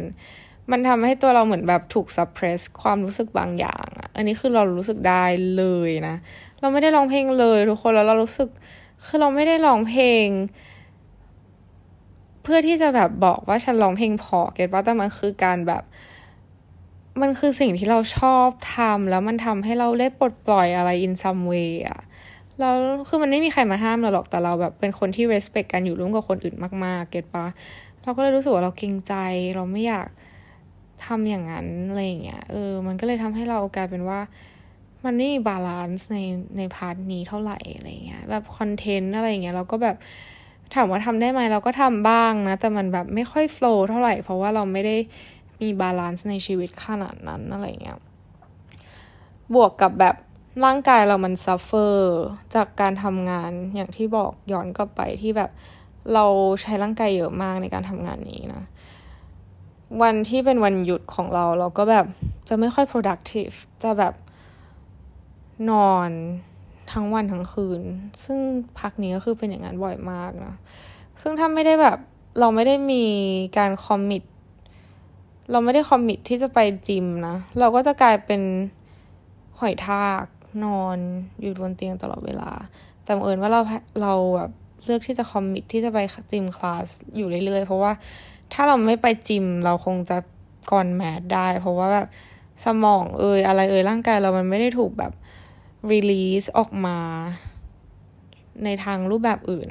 [0.71, 5.23] มันทำให้ตัวเราเหมือนแบบถูก suppress ความรู้สึกบางอย่างอันนี้คือเรารู้สึกได้
[5.57, 6.15] เลยนะ
[6.59, 8.49] เราไม่ได้ร้องเพลงเลยทุกคนแล้วเรารู้สึก
[9.05, 10.27] คือเราไม่ได้ร้องเพลง
[12.43, 15.83] เพื่อที่จะแบบบอกว่าฉันร้องเพลงพอเก็ตว่าแต่มันคือการแบบ
[17.21, 21.99] มันคือสิ่งที่เราชอบทำแล้วมันทำให้เราได้ปลดปล่อยอะไร in some way อะ
[22.59, 22.75] แล้ว
[23.07, 27.45] คือมันไม่มีใครมาห้ามเราหรอกแต่เราแบบเป็นคนที่ respect กันอยู่ร่วมกับคนอื่นมากๆ เก็ตปะ
[28.03, 29.13] เราก็เลยรู้สึกว่าเราเกรงใจ
[29.55, 30.07] เราไม่อยาก
[31.05, 34.19] ทำอย่างนั้นอะไรอย่างเงี้ยเออ มันก็เลยทำให้เรากลายเป็นว่า
[35.05, 36.17] มันไม่มี balance ใน
[36.57, 39.95] ใน part นี้เท่าไหร่อะไรเงี้ยแบบ content อะไรเงี้ยเราก็แบบ
[40.73, 44.95] ถามว่าทำได้ไหมเราก็ทำบ้างนะ แต่มันแบบไม่ค่อย flow เท่าไหร่เพราะว่าเราไม่ได้
[45.61, 47.97] มี balance ในชีวิตขนาดนั้นอะไรเงี้ย
[49.53, 50.15] บวกกับแบบ
[50.65, 52.21] ร่างกายเรามัน suffer
[52.55, 55.51] จากการทำงานอย่างที่บอกย้อนกลับไปที่แบบ
[56.13, 56.25] เรา
[56.61, 58.63] ใช้ร่างกายเยอะมากในการทำงานนี้นะ
[60.01, 62.05] วันที่เป็นวันหยุดของเราเราก็แบบ
[62.49, 64.13] จะไม่ค่อย productive จะแบบ
[65.69, 66.09] นอน
[66.91, 67.81] ทั้งวันทั้งคืน
[68.23, 68.39] ซึ่ง
[68.79, 70.55] พักนี้ก็คือเป็นอย่างนั้นบ่อยมากนะ
[71.21, 71.97] ซึ่งถ้าไม่ได้แบบ
[72.39, 73.03] เราไม่ได้มี
[73.57, 74.23] การคอมมิต
[75.51, 78.41] เราไม่ได้คอมมิตที่จะไปจิมนะ เราก็จะกลายเป็น
[79.59, 80.23] หอยทาก
[80.65, 80.97] นอน
[81.41, 82.51] อยู่บนเตียงตลอดเวลา
[83.03, 83.61] แต่เอิญว่าเรา
[84.01, 84.51] เราแบบ
[84.85, 85.99] เลือกที่จะคอมมิตที่จะไป
[86.31, 87.91] จิมคลาสอยู่เรื่อยๆ เพราะว่า
[88.53, 90.17] ถ้าเราไม่ไปจิมเราคงจะ
[90.71, 92.07] ก่อนแมทได้ เพราะว่าแบบ
[92.65, 95.13] สมองเอยอะไรเอยร่างกายเรามันไม่ได้ถูกแบบ
[95.91, 96.97] รีลีสออกมา
[98.63, 99.69] ในทางรูปแบบอื่น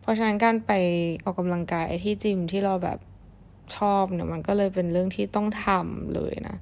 [0.00, 0.72] เพราะฉะนั้นการไป
[1.24, 2.98] ออกกำลังกายที่จิมที่เราแบบ
[3.76, 6.56] ชอบเนี่ยมันก็เลยเป็นเรื่องที่ต้องทำเลยนะ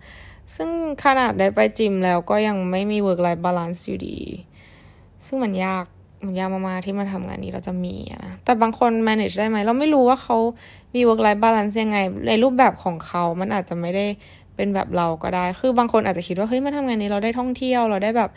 [0.57, 0.71] ซึ่ง
[1.05, 4.19] ขนาดได้ไปจิมแล้วก็ยังไม่มี work life balance อยู่ดี
[5.27, 5.85] ซึ่งมันยาก
[6.25, 10.37] มันยามากๆที่มาทำงานนี้เราจะมีนะแต่บางคน manage ได้ไหม เราไม่รู้ว่าเขา
[10.95, 14.07] มี work life balance ยังไง ในรูปแบบของเขามันอาจจะไม่ได้
[14.57, 18.31] เป็นแบบเราก็ได้ คือบางคนอาจจะคิดว่า เฮ้ย มาทำงานนี้เราได้ท่องเที่ยว เราได้แบบ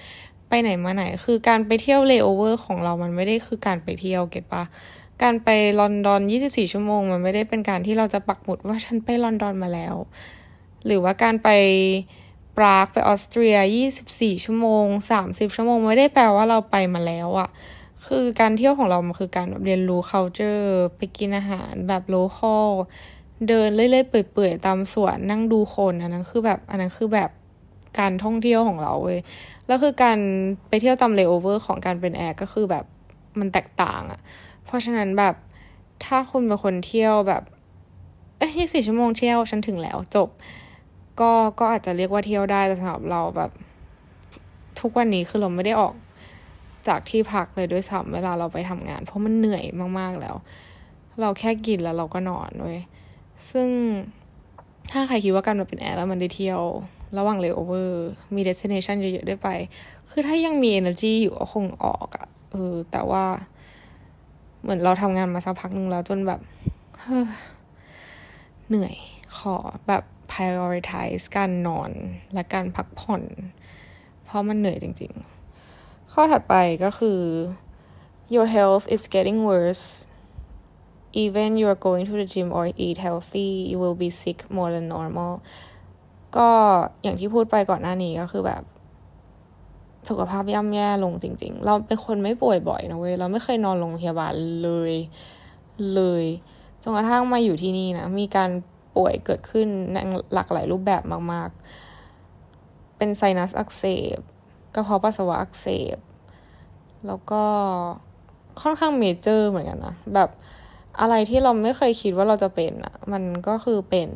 [0.49, 4.63] ไปไหนมาไหน คือการไปเที่ยวเลโอเวอร์ของเรามันไม่ได้คือการไปเที่ยวเก็ตปะ
[5.23, 9.95] การไปลอนดอน 24 ชั่วโมง มันไม่ได้เป็นการที่เราจะปักหมุดว่าฉันไปลอนดอนมาแล้ว
[10.85, 11.49] หรือว่าการไป
[12.63, 13.55] ลากไปออสเตรีย
[13.97, 14.85] 24 ชั่วโมง
[15.21, 17.49] 30 ชั่วโมง ไม่ได้แปลว่าเราไปมาแล้วอะ
[18.07, 20.65] คือการเที่ยวของเรา มันคือการเรียนรู้ culture
[20.97, 22.65] ไปกินอาหารแบบ local
[23.47, 27.29] เดินเรื่อยๆ เปื่อยๆ ตามสวนนั่งดูคนอันนั้นคือแบบอันนั้นคือแบบ
[27.99, 29.19] การท่องเที่ยวของเราเว้ย
[29.67, 30.17] แล้วคือการ
[30.67, 32.85] ไปเที่ยวตามเลเวอร์ของการเป็นแอร์ก็คือแบบ
[33.39, 34.19] มันแตกต่างอะ
[34.65, 35.35] เพราะฉะนั้นแบบ
[36.05, 37.43] ถ้าคุณเป็นคนเที่ยวแบบ
[38.37, 40.29] เอ้ยยี่สี่ชั่วโมงเที่ยวฉันถึงแล้วจบ
[41.19, 43.51] ก็ก็อาจจะเรียกว่าเที่ยวได้แต่สำหรับเราแบบ
[44.79, 45.93] ทุกวันนี้คือเราไม่ได้ออก
[46.87, 49.63] จากที่พักเลยด้วยซ้ำเวลาเราไปทำงาน เพราะมันเหนื่อย
[49.99, 50.35] มากๆแล้ว
[51.21, 52.79] เราแค่กินแล้วเราก็นอนเว้ย
[53.51, 53.69] ซึ่ง
[54.91, 56.61] ถ้าใครคิดว่าการมาเป็นแอร์แล้วมันได้เที่ยว
[57.17, 58.03] ระหว่าง layover
[58.35, 59.49] มี destination เยอะๆได้ไป
[60.09, 63.23] คือถ้ายังมี energy อยู่ก็คงออกอะเออแต่ว่า
[64.61, 66.39] เหมือนเราทำงานมาสักพักหนึ่งแล้วจนแบบ
[68.67, 68.95] เหนื่อย
[69.37, 69.55] ขอ
[69.87, 71.91] แบบ prioritize การนอน
[72.33, 73.23] และการพักผ่อน
[74.25, 77.19] เพราะมันเหนื่อยจริงๆ ข้อถัดไปก็คือ
[78.35, 79.85] your health is getting worse
[81.23, 84.69] even you are going to the gym or eat healthy you will be sick more
[84.75, 85.31] than normal
[86.37, 86.49] ก็
[87.03, 88.63] อย่างที่พูดไปก่อนหน้านี้ก็คือแบบ
[90.09, 94.93] สุขภาพย่ำแย่ลงจริง ๆ เราเป็นคนไม่ป่วยบ่อยนะเว้ย เราไม่เคยนอนโรงพยาบาลเลย
[95.93, 96.25] เลย
[96.81, 98.49] จนกระทั่งมาอยู่ที่นี่นะ มีการ
[98.95, 99.97] ป่วยเกิดขึ้นใน
[100.33, 103.83] หลากหลายรูปแบบมากๆ เป็นไซนัสอักเส
[104.17, 104.19] บ
[104.75, 105.97] กระเพาะปัสสาวะอักเสบ
[107.07, 107.43] แล้วก็
[108.61, 110.29] ค่อนข้างเมเจอร์เหมือนกันนะ แบบ
[110.99, 114.09] อะไรที่เราไม่เคยคิดว่าเราจะเป็นอะ่ะ มันก็คือเป็น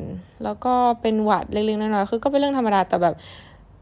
[0.44, 3.14] แล้วก็เป็นหวัดเล็กๆน้อยๆ คือก็เป็นเรื่องธรรมดา แต่แบบ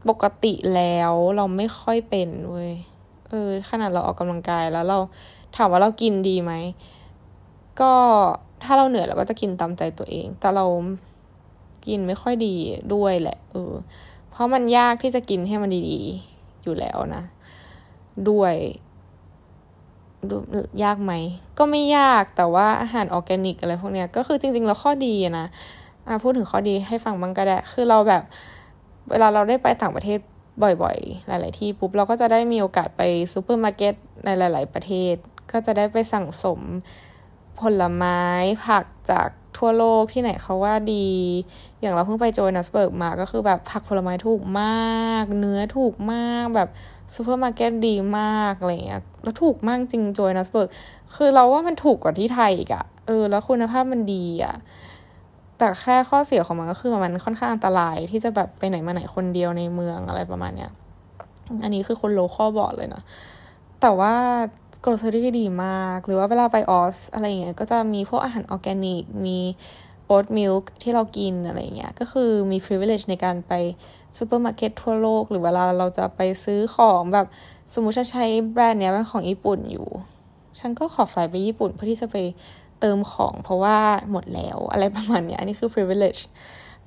[0.09, 2.71] ปกติแล้วเราไม่ค่อยเป็นเว้ย
[3.29, 4.99] เออ ขนาดเราออกกำลังกายแล้วเรา
[5.55, 6.53] ถามว่าเรากินดีไหม
[7.81, 7.93] ก็
[8.63, 10.65] ถ้าเราเหนื่อยเราก็จะกินตามใจตัวเอง แต่เรา
[11.87, 12.55] กินไม่ค่อยดี
[12.93, 13.73] ด้วยแหละเออ
[14.31, 17.23] เพราะมันยากที่จะกินให้มันดีๆอยู่แล้วนะ
[18.29, 18.55] ด้วย
[20.83, 21.13] ยากไหม
[21.57, 25.47] ก็ไม่ยากแต่ว่าอาหารออร์แกนิกอะไรพวกเนี้ยก็คือจริงๆแล้วข้อดีนะ
[26.07, 28.23] อะพูดถึงข้อดีให้ฟังบ้างก็ได้คือเราแบบ
[29.09, 30.19] เวลาเราได้ไปต่างประเทศ
[30.83, 33.01] บ่อยๆ หลาย ๆ ที่ปุ๊บเราก็จะได้มีโอกาสไป
[33.33, 33.93] ซูเปอร์มาร์เก็ต
[34.25, 35.15] ในหลาย ๆ ประเทศ
[35.51, 36.59] ก็จะได้ไปสั่งสม
[37.61, 38.21] ผลไม้
[38.65, 41.07] ผักจากทั่วโลกที่ไหนเขาว่าดี
[41.81, 46.69] อย่างเราเพิ่งไปโจฮันเนสเบิร์กมาก็คือแบบผักผลไม้ถูกมาก เนื้อถูกมากแบบ
[47.15, 50.69] ซูเปอร์มาร์เก็ตดีมากอะไรเงี้ยแล้วถูกมากจริงโจฮันเนสเบิร์ก
[51.15, 54.55] คือเราว่ามันถูกกว่าที่ไทยอีกอะเออ แล้วคุณภาพมันดีอะ
[55.57, 60.71] แต่แค่ข้อเสียของมันก็คือมันค่อนข้างอันตรายที่จะแบบไปไหนมาไหนคนเดียวในเมืองอะไรประมาณเนี้ย
[61.63, 63.01] อันนี้คือคน local บอกเลยนะ
[63.81, 64.13] แต่ว่า
[64.85, 69.39] grocery ดีมาก หรือว่าเวลาไปออสอะไรเงี้ย ก็จะมีพวกอาหารออร์แกนิก มี
[70.05, 73.53] oat milk ที่เรากินอะไรเงี้ย ก็คือมี privilege ในการไป
[74.17, 77.25] ซูเปอร์มาร์เก็ตทั่วโลก หรือเวลาเราจะไปซื้อของแบบ
[77.73, 79.87] สมมุติฉันใช้แบรนด์เนี้ยเป็นของญี่ปุ่นอยู่
[80.59, 82.17] ฉันก็ขอไฟไปญี่ปุ่นเพื่อที่จะไป
[82.79, 83.77] เติมของเพราะว่า
[84.11, 86.21] หมดแล้วอะไรประมาณเนี้ยอันนี้คือ privilege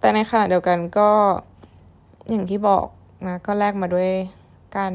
[0.00, 1.10] แต่ในขณะเดียวกันก็
[2.30, 2.86] อย่างที่บอก
[3.26, 4.10] นะก็แลกมาด้วย
[4.76, 4.92] การ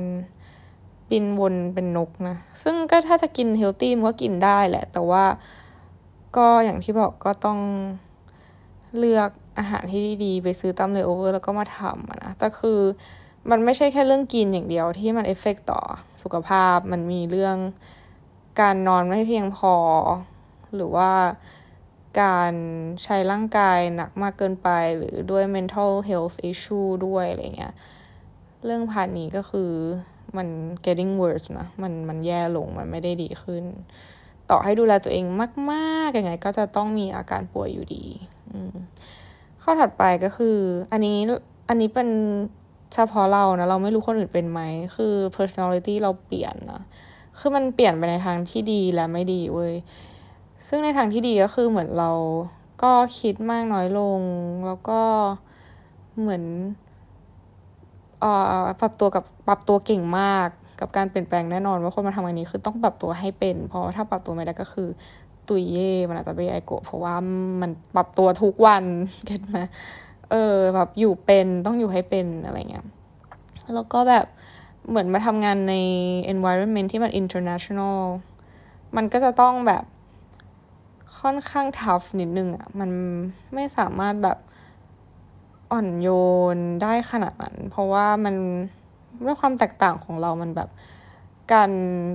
[1.14, 5.26] บินวนเป็นนกนะ ซึ่งก็ถ้าจะกิน healthy มันก็กินได้แหละ แต่ว่า
[6.38, 7.60] ก็อย่างที่บอกก็ต้อง
[8.98, 12.80] เลือกอาหารที่ดีๆ ไปซื้อตามเลยโอเวอร์แล้วก็มาทำนะ แต่คือ
[13.50, 15.82] มันไม่ใช่แค่เรื่องกินอย่างเดียวที่มันเอฟเฟกต่อ
[16.24, 17.58] สุขภาพ มันมีเรื่อง
[18.62, 19.76] การนอนไม่เพียงพอ
[20.76, 21.12] หรือว่า
[22.22, 22.54] การ
[23.04, 27.74] ใช้ร่างกายหนักมากเกินไป หรือด้วย mental health issue ด้วยอะไรเงี้ย
[28.66, 29.72] เรื่อง part นี้ก็คือ
[30.38, 30.48] มัน
[30.86, 33.64] getting worse นะ มันมันแย่ลง มันไม่ได้ดีขึ้น
[34.50, 35.26] ต่อให้ดูแลตัวเอง
[35.72, 38.06] มากๆยังไง ก็จะต้องมีอาการป่วยอยู่ดี
[39.62, 40.58] ข้อถัดไปก็คือ
[40.92, 41.18] อันนี้
[41.70, 42.10] อันนี้เป็น
[42.94, 44.62] เฉพาะเรานะ เราไม่รู้คนอื่นเป็นไหม
[44.96, 46.82] คือ personality เราเปลี่ยนนะ
[47.40, 49.74] คือมันเปลี่ยนไปในทางที่ดีและไม่ดีเว้ย
[50.68, 52.12] ซึ่งในทางที่ดีก็คือเหมือนเรา
[52.84, 54.22] ก็คิดมากน้อยลง
[54.68, 55.02] แล้วก็
[56.20, 56.44] เหมือน
[58.82, 60.48] ปรับตัวกับปรับตัวเก่งมาก
[60.80, 64.90] กับการเปลี่ยนแปลงแน่นอน ว่าคนมาทำอันนี้คือต้องปรับตัวให้เป็น เพราะถ้าปรับตัวไม่ได้ก็คือ
[65.48, 67.16] ตุยเย่มันอาจจะไม่ไอโกะเพราะว่า
[67.62, 68.84] มันปรับตัวทุกวัน
[69.26, 69.58] เก็ตไหม
[70.32, 72.86] เออแบบอยู่เป็นต้องอยู่ให้เป็นอะไรเงี้ย
[73.74, 74.26] แล้วก็แบบ
[74.90, 75.74] เหมือนมาทำงานใน
[76.34, 78.00] environment ที่มัน international
[78.96, 79.84] มันก็จะต้องแบบ
[81.20, 82.90] ค่อนข้าง tough นิดนึงอะ่ะ มัน
[83.54, 84.38] ไม่สามารถแบบ
[85.74, 86.10] อ่อนโย
[86.56, 88.36] นได้ขนาดนั้น เพราะว่ามัน
[89.24, 90.70] ด้วยความแตกต่างของเรามันแบบ
[91.54, 91.72] การ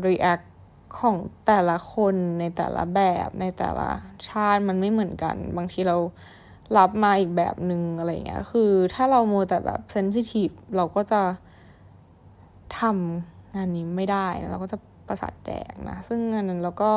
[0.06, 0.46] react
[0.98, 3.88] ของแต่ละคนในแต่ละแบบในแต่ละ
[4.28, 5.96] ชาติมันไม่เหมือนกัน บางทีเรา
[6.78, 11.22] รับมาอีกแบบหนึ่งอะไรเงี้ย คือถ้าเราโมแต่แบบเซนซิทีฟเราก็จะ
[12.78, 14.78] ทำงานนี้ไม่ได้นะเราก็จะ
[15.08, 16.92] ประสาทแดกนะ ซึ่งงานนั้นเราก็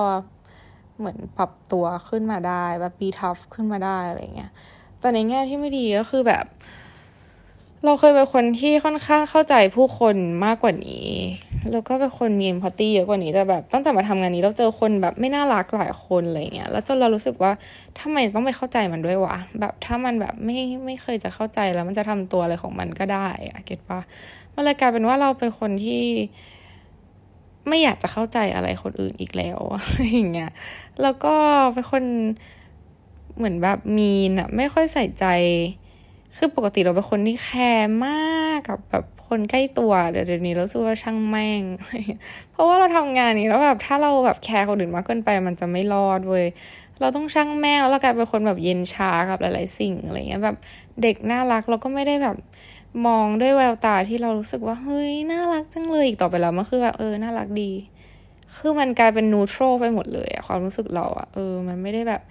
[0.98, 4.52] เหมือนปรับตัวขึ้นมาได้แบบปีทัฟขึ้นมาได้อะไรเงี้ย
[5.02, 6.46] แต่ในแง่ที่ไม่ดีก็คือแบบ
[7.86, 11.10] เราเคยเป็นคนที่ค่อนข้างเข้าใจผู้คนมากกว่านี้
[11.72, 17.52] แล้วก็เป็นคนมีเอมพัตตีเยอะกว่านี้แต่แบบ ตั้งแต่มาทำงานนี้เราเจอคนแบบไม่น่ารักหลายคนอะไรเงี้ยแล้วจนเรารู้สึกว่า
[18.00, 24.00] ทำไมต้องไปเข้าใจมันด้วยวะแบบถ้ามันแบบไม่ไม่เคยจะเข้าใจแล้วมันจะทำตัวอะไรของมันก็ได้อะเก็ตปะ
[24.54, 26.04] มันเลยกลายเป็นว่าเราเป็นคนที่
[27.68, 29.60] ไม่อยากจะเข้าใจอะไรคนอื่นอีกแล้ว
[30.12, 30.52] อย่างเงี้ย
[31.02, 31.36] แล้วก็
[31.74, 32.04] เป็นคน
[33.38, 35.26] เหมือนแบบมีนอะไม่ค่อยใส่ใจ
[36.38, 41.62] คือปกติเราเป็นคนที่แคร์มากกับแบบคนใกล้ตัวเดี๋ยวนี้เราสู้ว่าช่างแม่ง
[42.52, 46.46] เพราะว่าเราทำงานนี้แล้วแบบถ้าเราแบบแคร์คนอื่นมากเกินไป มันจะไม่รอดเว้ย
[47.00, 50.56] เราต้องช่างแม่งแล้วเรากลายเป็นคนแบบเย็นชากับหลาย ๆ สิ่งอะไรเงี้ยแบบ
[51.02, 52.38] เด็กน่ารักเราก็ไม่ได้แบบ
[53.08, 57.72] มองด้วยแววตาที่เรารู้สึกว่าเฮ้ยน่ารักจังเลยอีกต่อไปแล้วมันคือแบบเออน่ารักดี
[58.58, 62.22] คือมันกลายเป็นนูโตรไปหมดเลยอะความรู้สึกเราอะเออ มันไม่ได้แบบ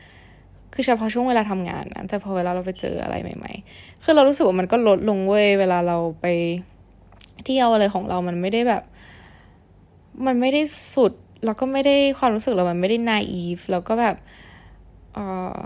[0.73, 6.27] คือเฉพาะช่วงเวลาทำงานนะแต่พอเวลาเราไปเจออะไรใหม่ๆ คือเรารู้สึกว่ามันก็ลดลงเว้ยเวลาเราไป
[7.45, 8.83] เที่ยวอะไรของเรามันไม่ได้แบบ
[10.27, 10.63] มันไม่ได้
[10.95, 11.13] สุด
[11.45, 14.17] แล้วก็ไม่ได้ความรู้สึกเรามันไม่ได้นายอีฟแล้วก็แบบ
[15.15, 15.19] เอ
[15.57, 15.59] อ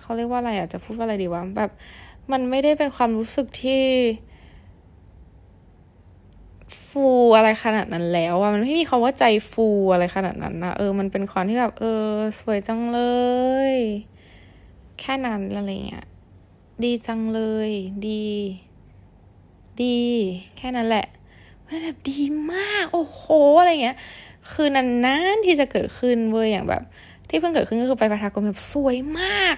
[0.00, 1.70] เขาเรียกว่าอะไรอะจะพูดว่าอะไรดีวะแบบ
[2.32, 3.82] มันไม่ได้เป็นความรู้สึกที่
[6.98, 12.08] ฟูอะไรขนาดนั้นแล้วอะมันไม่มีคาว่าใจฟูอะไรขนาดนั้นนะเออ มันเป็นความที่แบบเออ
[12.40, 13.00] สวยจังเล
[13.72, 13.74] ย
[15.00, 16.06] แค่นั้นอะไรเงี้ย
[16.84, 17.70] ดีจังเลย
[18.08, 18.26] ดี
[19.82, 20.00] ดี
[20.58, 21.06] แค่นั้นแหละ
[21.66, 22.20] มันแบบดี
[22.52, 23.22] มาก โอ้โห
[23.60, 23.96] อะไรเงี้ย
[24.52, 26.82] คือนานๆที่จะเกิดขึ้นเว้ยอย่างแบบ
[27.28, 29.56] ที่เพิ่งเกิดขึ้นก็คือไปประทากรแบบสวยมาก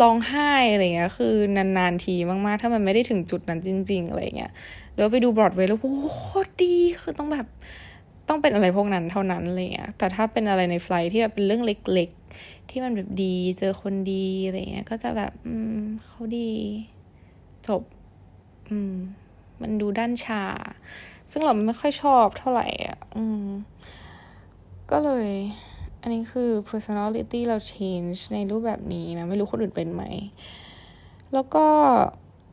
[0.00, 2.14] ร้องไห้อะไรเงี้ย คือนานๆที
[2.46, 4.52] มากๆ ถ้ามันไม่ได้ถึงจุดนั้นจริง ๆ อะไรเงี้ย
[4.92, 7.46] หรือไปดูบรอดเวย์แล้วโอ้โคตรดีคือต้องแบบ
[8.28, 16.50] ต้องเป็นอะไรพวกนั้นเท่านั้นอะไรเงี้ยแต่ถ้าเป็นอะไรในไฟล์ที่แบบเป็นเรื่องเล็ก ๆ ที่มันแบบดี เจอคนดีอะไรเงี้ย ก็จะแบบ อืมเขาดี
[17.68, 17.82] จบ
[18.70, 18.94] อืม
[19.62, 20.42] มันดูด้านชา
[21.30, 23.46] ซึ่งเราไม่ค่อยชอบเท่าไหร่อะอืม
[24.90, 25.28] ก็เลย
[26.02, 30.02] อันนี้คือ personality เรา change ในรูปแบบนี้นะ ไม่รู้คนอื่นเป็นไหม
[31.32, 31.66] แล้วก็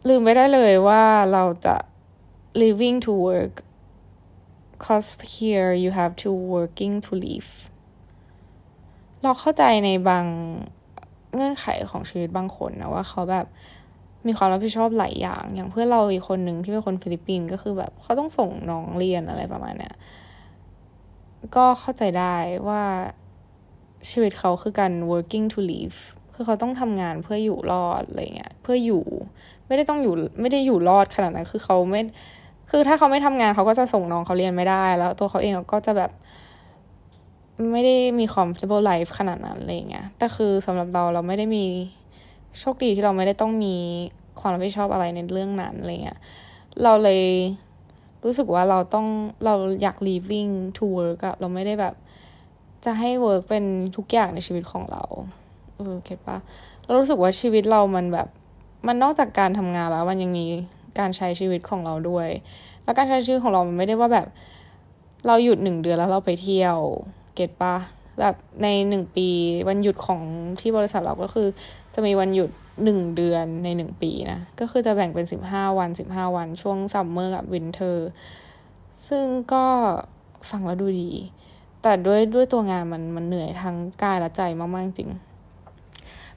[0.07, 1.75] ลืมไปได้เลยว่าเราจะ
[2.61, 3.55] living to work
[4.83, 7.51] cause here you have to working to live
[9.23, 10.25] เราเข้าใจในบาง
[11.35, 13.45] เงื่อนไขของชีวิตบางคนนะว่าเขาแบบ
[14.27, 19.93] มีความรับผิดชอบหลายอย่าง อย่างเพื่อนเราอีกคนหนึ่งที่เป็นคนฟิลิปปินส์ก็คือแบบเขาต้องส่งน้องเรียนอะไรประมาณเนี้ย
[21.55, 22.35] ก็เข้าใจได้
[22.67, 22.83] ว่า
[24.09, 25.99] ชีวิตเขาคือการ working to live
[26.33, 29.03] คือเขาต้องทำงานเพื่ออยู่รอดอะไรเงี้ย เพื่ออยู่
[29.67, 32.01] ไม่ได้ต้องอยู่ ไม่ได้อยู่รอดขนาดนั้น คือเขาไม่
[32.69, 36.11] คือถ้าเขาไม่ทำงานเขาก็จะส่งน้องเขาเรียนไม่ได้ แล้วตัวเขาเองก็จะแบบ
[37.71, 41.65] ไม่ได้มี comfortable life ขนาดนั้นอะไรเงี้ยแต่คือสำหรับเราเราไม่ได้มี
[42.59, 43.75] โชคดีที่เราไม่ได้ต้องมี
[44.39, 46.19] ความรับผิดชอบอะไรในเรื่องนั้นอะไรเงี้ย
[46.83, 47.23] เราเลย
[48.23, 49.07] รู้สึกว่าเราต้อง
[49.45, 51.95] เราอยาก living to work อะเราไม่ได้แบบ
[52.85, 53.65] จะให้ work เป็น
[53.97, 55.03] ทุกอย่างในชีวิตของเรา
[55.75, 56.37] เออ get ปะ
[56.83, 58.27] เรารู้สึกว่าชีวิตเรามันแบบ
[58.87, 60.45] มันนอกจากการทำงานแล้วมันยังมี
[60.99, 62.29] การใช้ชีวิตของเราด้วย
[62.83, 64.27] แล้วการใช้ชีวิตของเรามันไม่ได้ว่าแบบ
[65.27, 66.77] เราหยุดหนึ่งเดือนแล้วเราไปเที่ยว
[67.35, 67.75] get ปะ
[68.19, 69.29] แบบในหนึ่งปี
[69.67, 70.21] วันหยุดของ
[70.59, 71.47] ที่บริษัทเราก็คือ
[71.93, 72.49] จะมีวันหยุด
[72.83, 78.09] หนึ่งเดือนในหนึ่งปีนะ ก็คือจะแบ่งเป็นสิบห้าวันสิบห้าวันช่วง summer กับ winter
[79.09, 79.65] ซึ่งก็
[80.49, 81.11] ฟังแล้วดูดี
[81.81, 85.09] แต่ด้วยด้วยตัวงานมันมันเหนื่อยทั้งกายและใจมาก ๆ จริง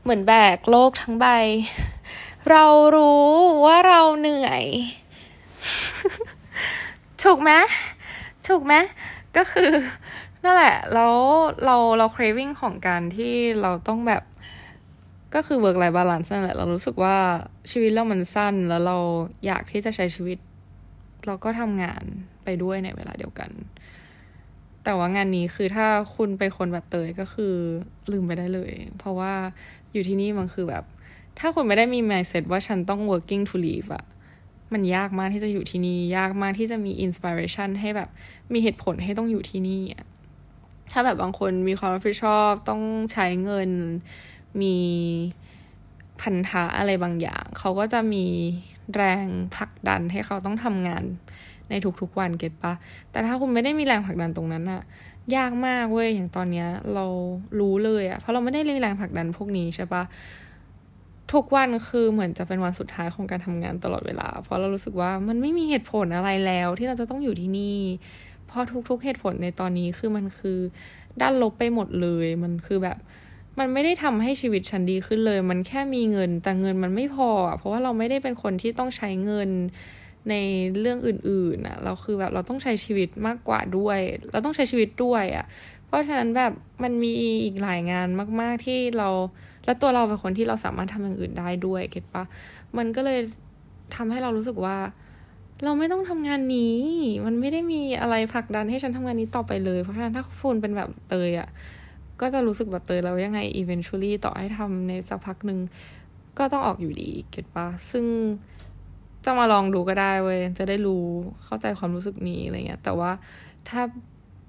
[0.02, 1.26] เหมือนแบกโลกทั้งใบ
[2.50, 2.64] เรา
[2.96, 3.24] รู้
[3.64, 4.64] ว่าเราเหนื่อย
[7.22, 7.50] ถูกไหม
[8.48, 8.74] ถูกไหม
[9.36, 9.70] ก็คือ
[10.44, 11.14] นั่นแหละแล้ว
[11.64, 14.22] เราเรา craving ของการที่เราต้องแบบ
[15.34, 17.16] ก็คือ work life balance นั่นแหละเรารู้สึกว่า
[17.70, 18.98] ชีวิตเรามันสั้น แล้วเรา
[19.46, 20.38] อยากที่จะใช้ชีวิต
[21.26, 22.04] เราก็ทำงาน
[22.44, 23.50] ไปด้วยในเวลาเดียวกัน
[24.84, 25.86] แต่ว่างานนี้คือถ้า
[26.16, 27.54] คุณเป็นคนแบบเตยก็คือ
[28.12, 29.32] ลืมไปได้เลย เพราะว่า
[29.92, 30.84] อยู่ที่นี่มันคือแบบ
[31.38, 34.04] ถ้าคุณไม่ได้มี mindset ว่าฉันต้อง working to live อะ
[34.72, 38.08] มันยากมากที่จะอยู่ที่นี่ ยากมากที่จะมี inspiration ให้แบบ
[38.52, 40.04] มีเหตุผลให้ต้องอยู่ที่นี่อะ
[40.92, 43.70] ถ้าแบบบางคนมีความรับผิดชอบต้องใช้เงิน
[44.62, 44.76] มี
[46.20, 48.24] พันธะอะไรบางอย่าง เขาก็จะมี
[48.94, 49.26] แรง
[49.56, 51.04] ผลักดันให้เขาต้องทำงาน
[51.68, 52.72] ในทุกๆวันเก็ตปะ
[53.10, 54.82] แต่ถ้าคุณไม่ได้มีแรงผลักดันตรงนั้นอะ
[55.36, 57.06] ยากมากเว้ย อย่างตอนเนี้ยเรา
[57.60, 60.02] รู้เลยอะเพราะเราไม่ได้มีแรงผลักดันพวกนี้ใช่ปะ
[61.32, 67.78] ทุกวันคือเหมือนจะเป็นวันสุดท้ายของการทำงานตลอดเวลา เพราะเรารู้สึกว่ามันไม่มีเหตุผลอะไรแล้ว ที่เราจะต้องอยู่ที่นี่
[68.46, 70.58] เพราะทุกๆเหตุผลในตอนนี้คือมันคือ
[71.20, 72.98] ด้านลบไปหมดเลย มันคือแบบ
[73.58, 79.50] มันไม่ได้ทำให้ชีวิตฉันดีขึ้นเลย มันแค่มีเงินแต่เงินมันไม่พอ เพราะว่าเราไม่ได้เป็นคนที่ต้องใช้เงิน
[80.30, 80.34] ใน
[80.80, 84.00] เรื่องอื่นๆอะเราคือแบบเราต้องใช้ชีวิตมากกว่าด้วย
[84.32, 85.46] เราต้องใช้ชีวิตด้วยอะ
[85.86, 86.52] เพราะฉะนั้นแบบ
[86.82, 87.12] มันมี
[87.44, 88.08] อีกหลายงาน
[88.40, 89.08] มาก ๆที่เรา
[89.64, 92.24] และตัวเราเป็นคนที่เราสามารถทำอย่างอื่นได้ด้วยเก็ตปะ
[92.76, 93.18] มันก็เลย
[93.96, 94.76] ทำให้เรารู้สึกว่า
[95.64, 96.76] เราไม่ต้องทำงานนี้
[97.26, 101.48] มันไม่ได้มีอะไรผลักดันให้ฉันทำงานนี้ต่อไปเลย เพราะฉะนั้นถ้าฟูนเป็นแบบเตยอะ่ะ
[102.20, 105.58] ก็จะรู้สึกแบบเตยแล้วยังไง eventually ต่อให้ทำในสักพักหนึ่ง
[106.38, 108.04] ก็ต้องออกอยู่ดีเก็ตปะซึ่ง
[109.24, 111.04] จะมาลองดูก็ได้เว้ย จะได้รู้
[111.44, 113.10] เข้าใจความรู้สึกนี้อะไรเงี้ย แต่ว่า
[113.68, 113.80] ถ้า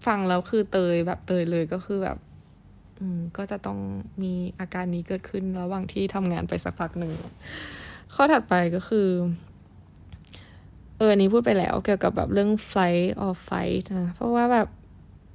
[0.08, 2.18] ฟังแล้วคือเตยแบบเตยเลยก็คือแบบ
[3.38, 3.80] ก็จะต้อง
[4.24, 7.14] มีอาการนี้เกิดขึ้นระหว่างที่ทำงานไปสักพักหนึ่ง
[8.16, 9.10] ข้อถัดไปก็คือ
[10.98, 14.68] เออนี้พูดไปแล้วเกี่ยวกับแบบเรื่อง flight or fight นะ เพราะว่าแบบ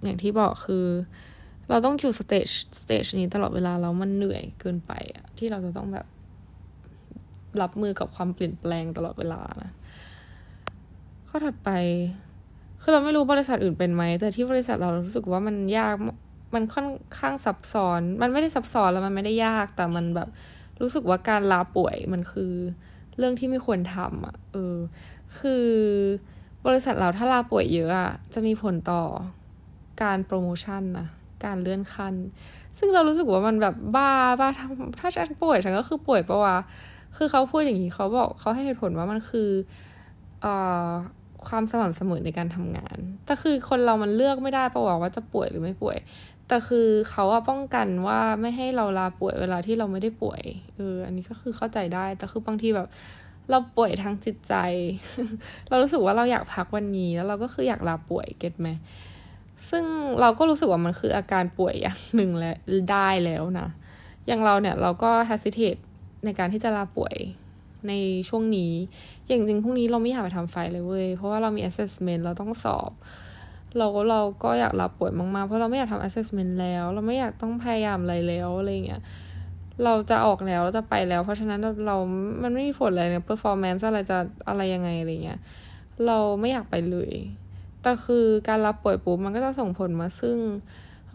[0.02, 0.86] อย่างที่บอกคือ
[1.68, 2.46] เราต้องอยู่ stage
[2.80, 6.06] stage นี้ตลอดเวลาแล้วมันเหนื่อยเกินไปอะที่เราจะต้องแบบ
[7.60, 9.70] รับมือกับความเปลี่ยนแปลงตลอดเวลานะ
[11.28, 11.70] ข้อถัดไป
[12.82, 15.94] คือเราไม่รู้บริษัทอื่นเป็นไหม แต่ที่บริษัทเรารู้สึกว่ามันยาก
[16.54, 16.86] มันค่อน
[17.18, 20.28] ข้างซับซ้อน มันไม่ได้ซับซ้อนแล้วมันไม่ได้ยาก แต่มันแบบ
[20.80, 22.52] รู้สึกว่าการลาป่วยมันคือ
[23.18, 24.76] เรื่องที่ไม่ควรทำอะ เออ
[25.38, 25.66] คือ
[26.66, 29.02] บริษัทเราถ้าลาป่วยเยอะอะ จะมีผลต่อ
[30.02, 31.06] การโปรโมชั่นนะ
[31.44, 32.14] การเลื่อนขั้น
[32.78, 34.48] ซึ่งเรารู้สึกว่ามันแบบบ้าบ้า
[35.00, 36.56] ถ้าฉันป่วยฉันก็คือป่วยปะวะ
[37.16, 39.50] คือเขาพูดอย่างนี้เขาบอกเขาให้เหตุผลว่ามันคือ
[40.42, 40.54] เอ่
[40.88, 40.90] อ
[41.48, 45.96] ความสม่ำเสมอในการทำงาน แต่คือคนเรามันเลือกไม่ได้ปะวะว่าจะป่วยหรือไม่ป่วย
[46.48, 50.42] แต่คือเขาอะป้องกันว่าไม่ให้เราลาป่วยเวลาที่เราไม่ได้ป่วย
[50.76, 52.88] เอออันนี้ก็คือเข้าใจได้ แต่คือบางทีแบบ
[53.50, 54.54] เราป่วยทางจิตใจ
[55.68, 58.68] เรารู้สึกว่าเราอยากพักวันนี้ แล้วเราก็คืออยากลาป่วยเก็ตไหม
[59.70, 59.84] ซึ่ง
[60.20, 62.56] เราก็รู้สึกว่ามันคืออาการป่วยอย่างหนึ่งแล้ว
[62.90, 63.68] ได้แล้วนะ
[64.26, 65.80] อย่างเราเนี่ยเราก็ hesitate
[66.24, 67.16] ในการที่จะลาป่วย
[67.88, 67.92] ใน
[68.28, 68.72] ช่วงนี้
[69.26, 72.90] อย่างจริงพรุ่งนี้เราไม่อยากไปทำไฟเลยเว้ย เพราะว่าเรามี assessment เราต้องสอบ
[73.76, 79.02] เราเราก็อยากลาป่วยมากๆ เพราะเราไม่อยากทำ assessment แล้ว เราไม่อยากต้องพยายามอะไรแล้วอะไรเงี้ย
[79.84, 81.96] เราจะออกแล้วเราจะไปแล้ว เพราะฉะนั้นเรา
[82.42, 85.40] มันไม่มีผลอะไรเนี่ย performance อะไรจะอะไรยังไงอะไรเงี้ย
[86.06, 87.12] เราไม่อยากไปเลย
[87.82, 90.38] แต่คือการรับป่วยปุ๊บมันก็จะส่งผลมาซึ่ง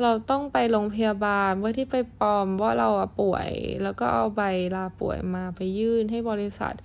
[0.01, 2.89] เราต้องไปโรงพยาบาลเพื่อที่ไปปลอมว่าเรา
[3.21, 3.49] ป่วย
[3.83, 4.41] แล้วก็เอาใบ
[4.75, 6.75] ลาป่วยมาไปยื่นให้บริษัท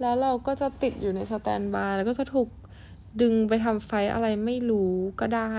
[0.00, 2.48] แล้วเราก็จะติดอยู่ในสแตนบายแล้วก็จะถูก
[3.20, 5.52] ดึงไปทำไฟอะไรไม่รู้ก็ได้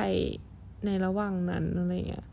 [0.85, 2.27] ในระหว่างนั้นอะไรเงี้ย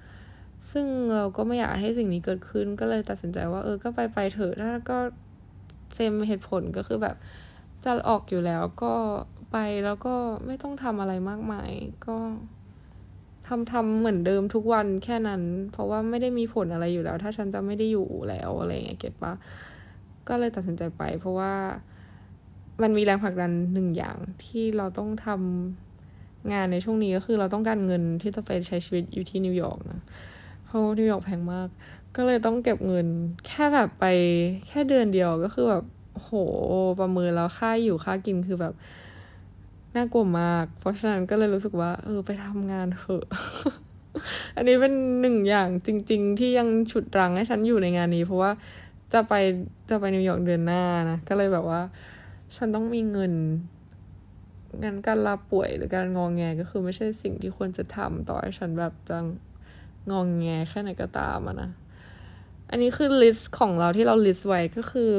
[0.72, 4.98] ซึ่งเราก็ไม่อยากให้สิ่งนี้เกิดขึ้นก็เลยตัดสินใจว่า เออ ก็ไปไปเถอะถ้าก็
[5.94, 7.16] เซมเหตุผลก็คือแบบ
[7.84, 8.94] จะออกอยู่แล้วก็
[9.52, 10.14] ไปแล้วก็
[10.46, 11.70] ไม่ต้องทำอะไรมากมาย
[12.06, 12.16] ก็
[13.48, 15.42] ทำทำเหมือนเดิมทุกวันแค่นั้น
[15.72, 19.32] เพราะว่าไม่ได้มีผลอะไรอยู่แล้ว ถ้าฉันจะไม่ได้อยู่แล้วอะไรเงี้ยเก็ตปะ
[20.28, 21.52] ก็เลยตัดสินใจไป เพราะว่า
[22.82, 30.00] มันมีแรงผลักดันหนึ่งอย่างที่เราต้องทำงานในช่วงนี้ก็คือเราต้องการเงินที่จะไปใช้ชีวิตอยู่ที่นิวยอร์กนะ
[30.64, 31.68] เพราะนิวยอร์กแพงมาก
[32.16, 33.06] ก็เลยต้องเก็บเงิน
[33.46, 34.04] แค่แบบไป
[34.66, 36.30] แค่เดือนเดียวก็คือแบบโห
[37.00, 38.74] ประเมินแล้วค่าอยู่ค่ากินคือแบบ
[39.96, 43.24] น่ากลัวมาก เพราะฉะนั้นก็เลยรู้สึกว่า เออไปทำงานเถอะ
[44.56, 48.50] อันนี้เป็นหนึ่งอย่างจริง ๆ ที่ยังฉุดรั้งให้ฉันอยู่ในงานนี้ เพราะว่า
[49.12, 49.34] จะไป
[49.90, 51.80] จะไปนิวยอร์กเดือนหน้านะ ก็เลยแบบว่า
[52.56, 53.32] ฉันต้องมีเงิน
[54.82, 59.18] งั้นการลาป่วยหรือการงองแงก็คือไม่ใช่สิ่งที่ควรจะทำต่อให้ฉันแบบจะ
[60.10, 61.70] งองแงแค่ไหนก็ตามอะนะ
[62.70, 65.10] อันนี้คือ list ของเราที่เรา list ไว้ก็คือ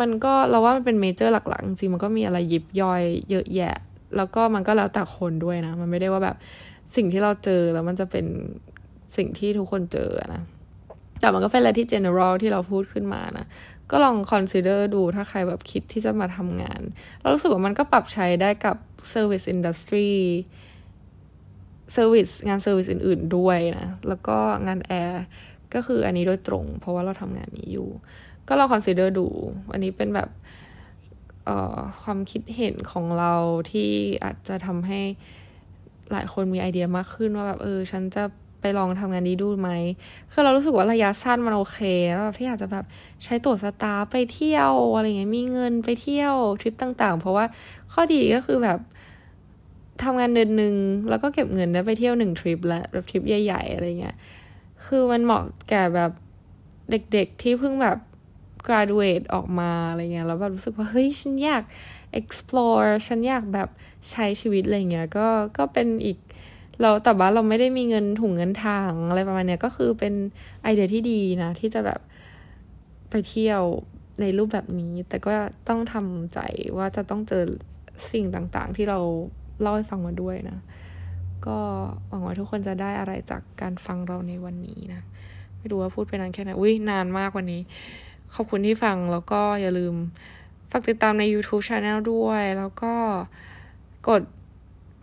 [0.00, 3.76] มันก็เราว่ามันเป็น major หลักๆ จริงมันก็มีอะไรยิบย่อยเยอะแยะ
[4.16, 6.36] แล้วก็มันก็แล้วแต่คนด้วยนะ มันไม่ได้ว่าแบบ
[6.96, 8.26] สิ่งที่เราเจอแล้วมันจะเป็น
[9.16, 10.42] สิ่งที่ทุกคนเจอนะ
[11.20, 13.46] แต่มันก็เป็นอะไรที่ general ที่เราพูดขึ้นมานะ
[13.92, 16.82] ก็ลอง consider ดูถ้าใครแบบคิดที่จะมาทำงาน
[17.20, 18.76] เรารู้สึกว่ามันก็ปรับใช้ได้กับ
[19.14, 20.12] service industry
[21.96, 25.24] service งาน service อื่น ๆ ด้วยนะ แล้วก็งานแอร์
[25.74, 27.88] ก็คืออันนี้โดยตรง เพราะว่าเราทำงานนี้อยู่
[28.48, 29.26] ก็ลอง consider ดู
[29.72, 30.28] อันนี้เป็นแบบ
[32.02, 33.34] ความคิดเห็นของเรา
[33.70, 33.90] ที่
[34.24, 35.00] อาจจะทำให้
[36.12, 38.24] หลายคนมีไอเดียมากขึ้นว่าแบบเออ ฉันจะ
[38.62, 39.70] ไปลองทำงานนี้ดูไหม
[40.32, 41.78] คือเรารู้สึกว่าระยะสั้นมันโอเค
[42.12, 42.84] แล้วแบบที่อยากจะแบบ
[43.24, 47.44] ใช้ตั๋วสตาร์ไปเที่ยวอะไรเงี้ยมีเงินไปเที่ยวทริปต่างๆ เพราะว่า
[47.92, 48.78] ข้อดีก็คือแบบ
[50.02, 50.74] ทำงานเดือนหนึ่ง
[51.08, 54.16] แล้วก็เก็บเงินได้ไปเที่ยวหนึ่งทริปละแบบทริปใหญ่ ๆ อะไรเงี้ย
[54.86, 56.12] คือมันเหมาะแก่แบบ
[56.90, 57.98] เด็กๆที่เพิ่งแบบ
[58.66, 61.62] graduate ออกมาอะไรเงี้ยแล้วแบบรู้สึกว่า เฮ้ย ฉันอยาก
[62.20, 63.68] explore ฉันอยากแบบ
[64.10, 66.18] ใช้ชีวิตอะไรเงี้ยก็ก็เป็นอีก
[66.80, 70.14] เราแต่ว่าเราไม่ได้มีเงินถุงเงินทางอะไรประมาณเนี้ยก็คือเป็น
[70.62, 72.00] ไอเดียที่ดีนะ ที่จะแบบ
[73.10, 73.62] ไปเที่ยว
[74.20, 75.32] ในรูปแบบนี้ แต่ก็
[75.68, 76.38] ต้องทำใจ
[76.76, 77.44] ว่าจะต้องเจอ
[78.12, 78.98] สิ่งต่างๆ ที่เรา
[79.60, 80.58] เล่าให้ฟังมาด้วยนะ
[81.46, 81.58] ก็
[82.08, 85.00] หวังว่าทุกคนจะได้อะไรจากการฟังเราในวันนี้นะ
[85.58, 87.62] ไม่รู้ว่าพูดไปนานแค่ไหนอุ้ยนานมากวันนี้
[88.34, 89.94] ขอบคุณที่ฟังแล้วก็อย่าลืม
[90.70, 92.94] ฝากติดตามใน YouTube Channel ด้วย แล้วก็
[94.08, 94.22] กด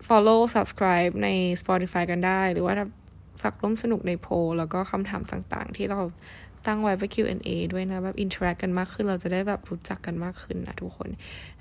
[0.10, 1.28] follow subscribe ใน
[1.62, 2.74] Spotify กันได้ หรือว่า
[3.42, 6.02] ฝากร่วมสนุกในโพลแล้วก็คำถามต่างๆ ที่เรา
[6.66, 11.10] ตั้งไว้ไป Q&A ด้วยนะ แบบ interact กันมากขึ้น เราจะได้แบบรู้จักกันมากขึ้นนะทุกคน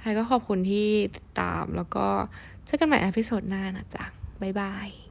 [0.01, 2.07] ใครก็ขอบคุณที่ติดตามแล้วก็
[2.67, 4.05] เจอกันใหม่ episode หน้านะจ๊ะ
[4.43, 5.08] บ๊ายบาย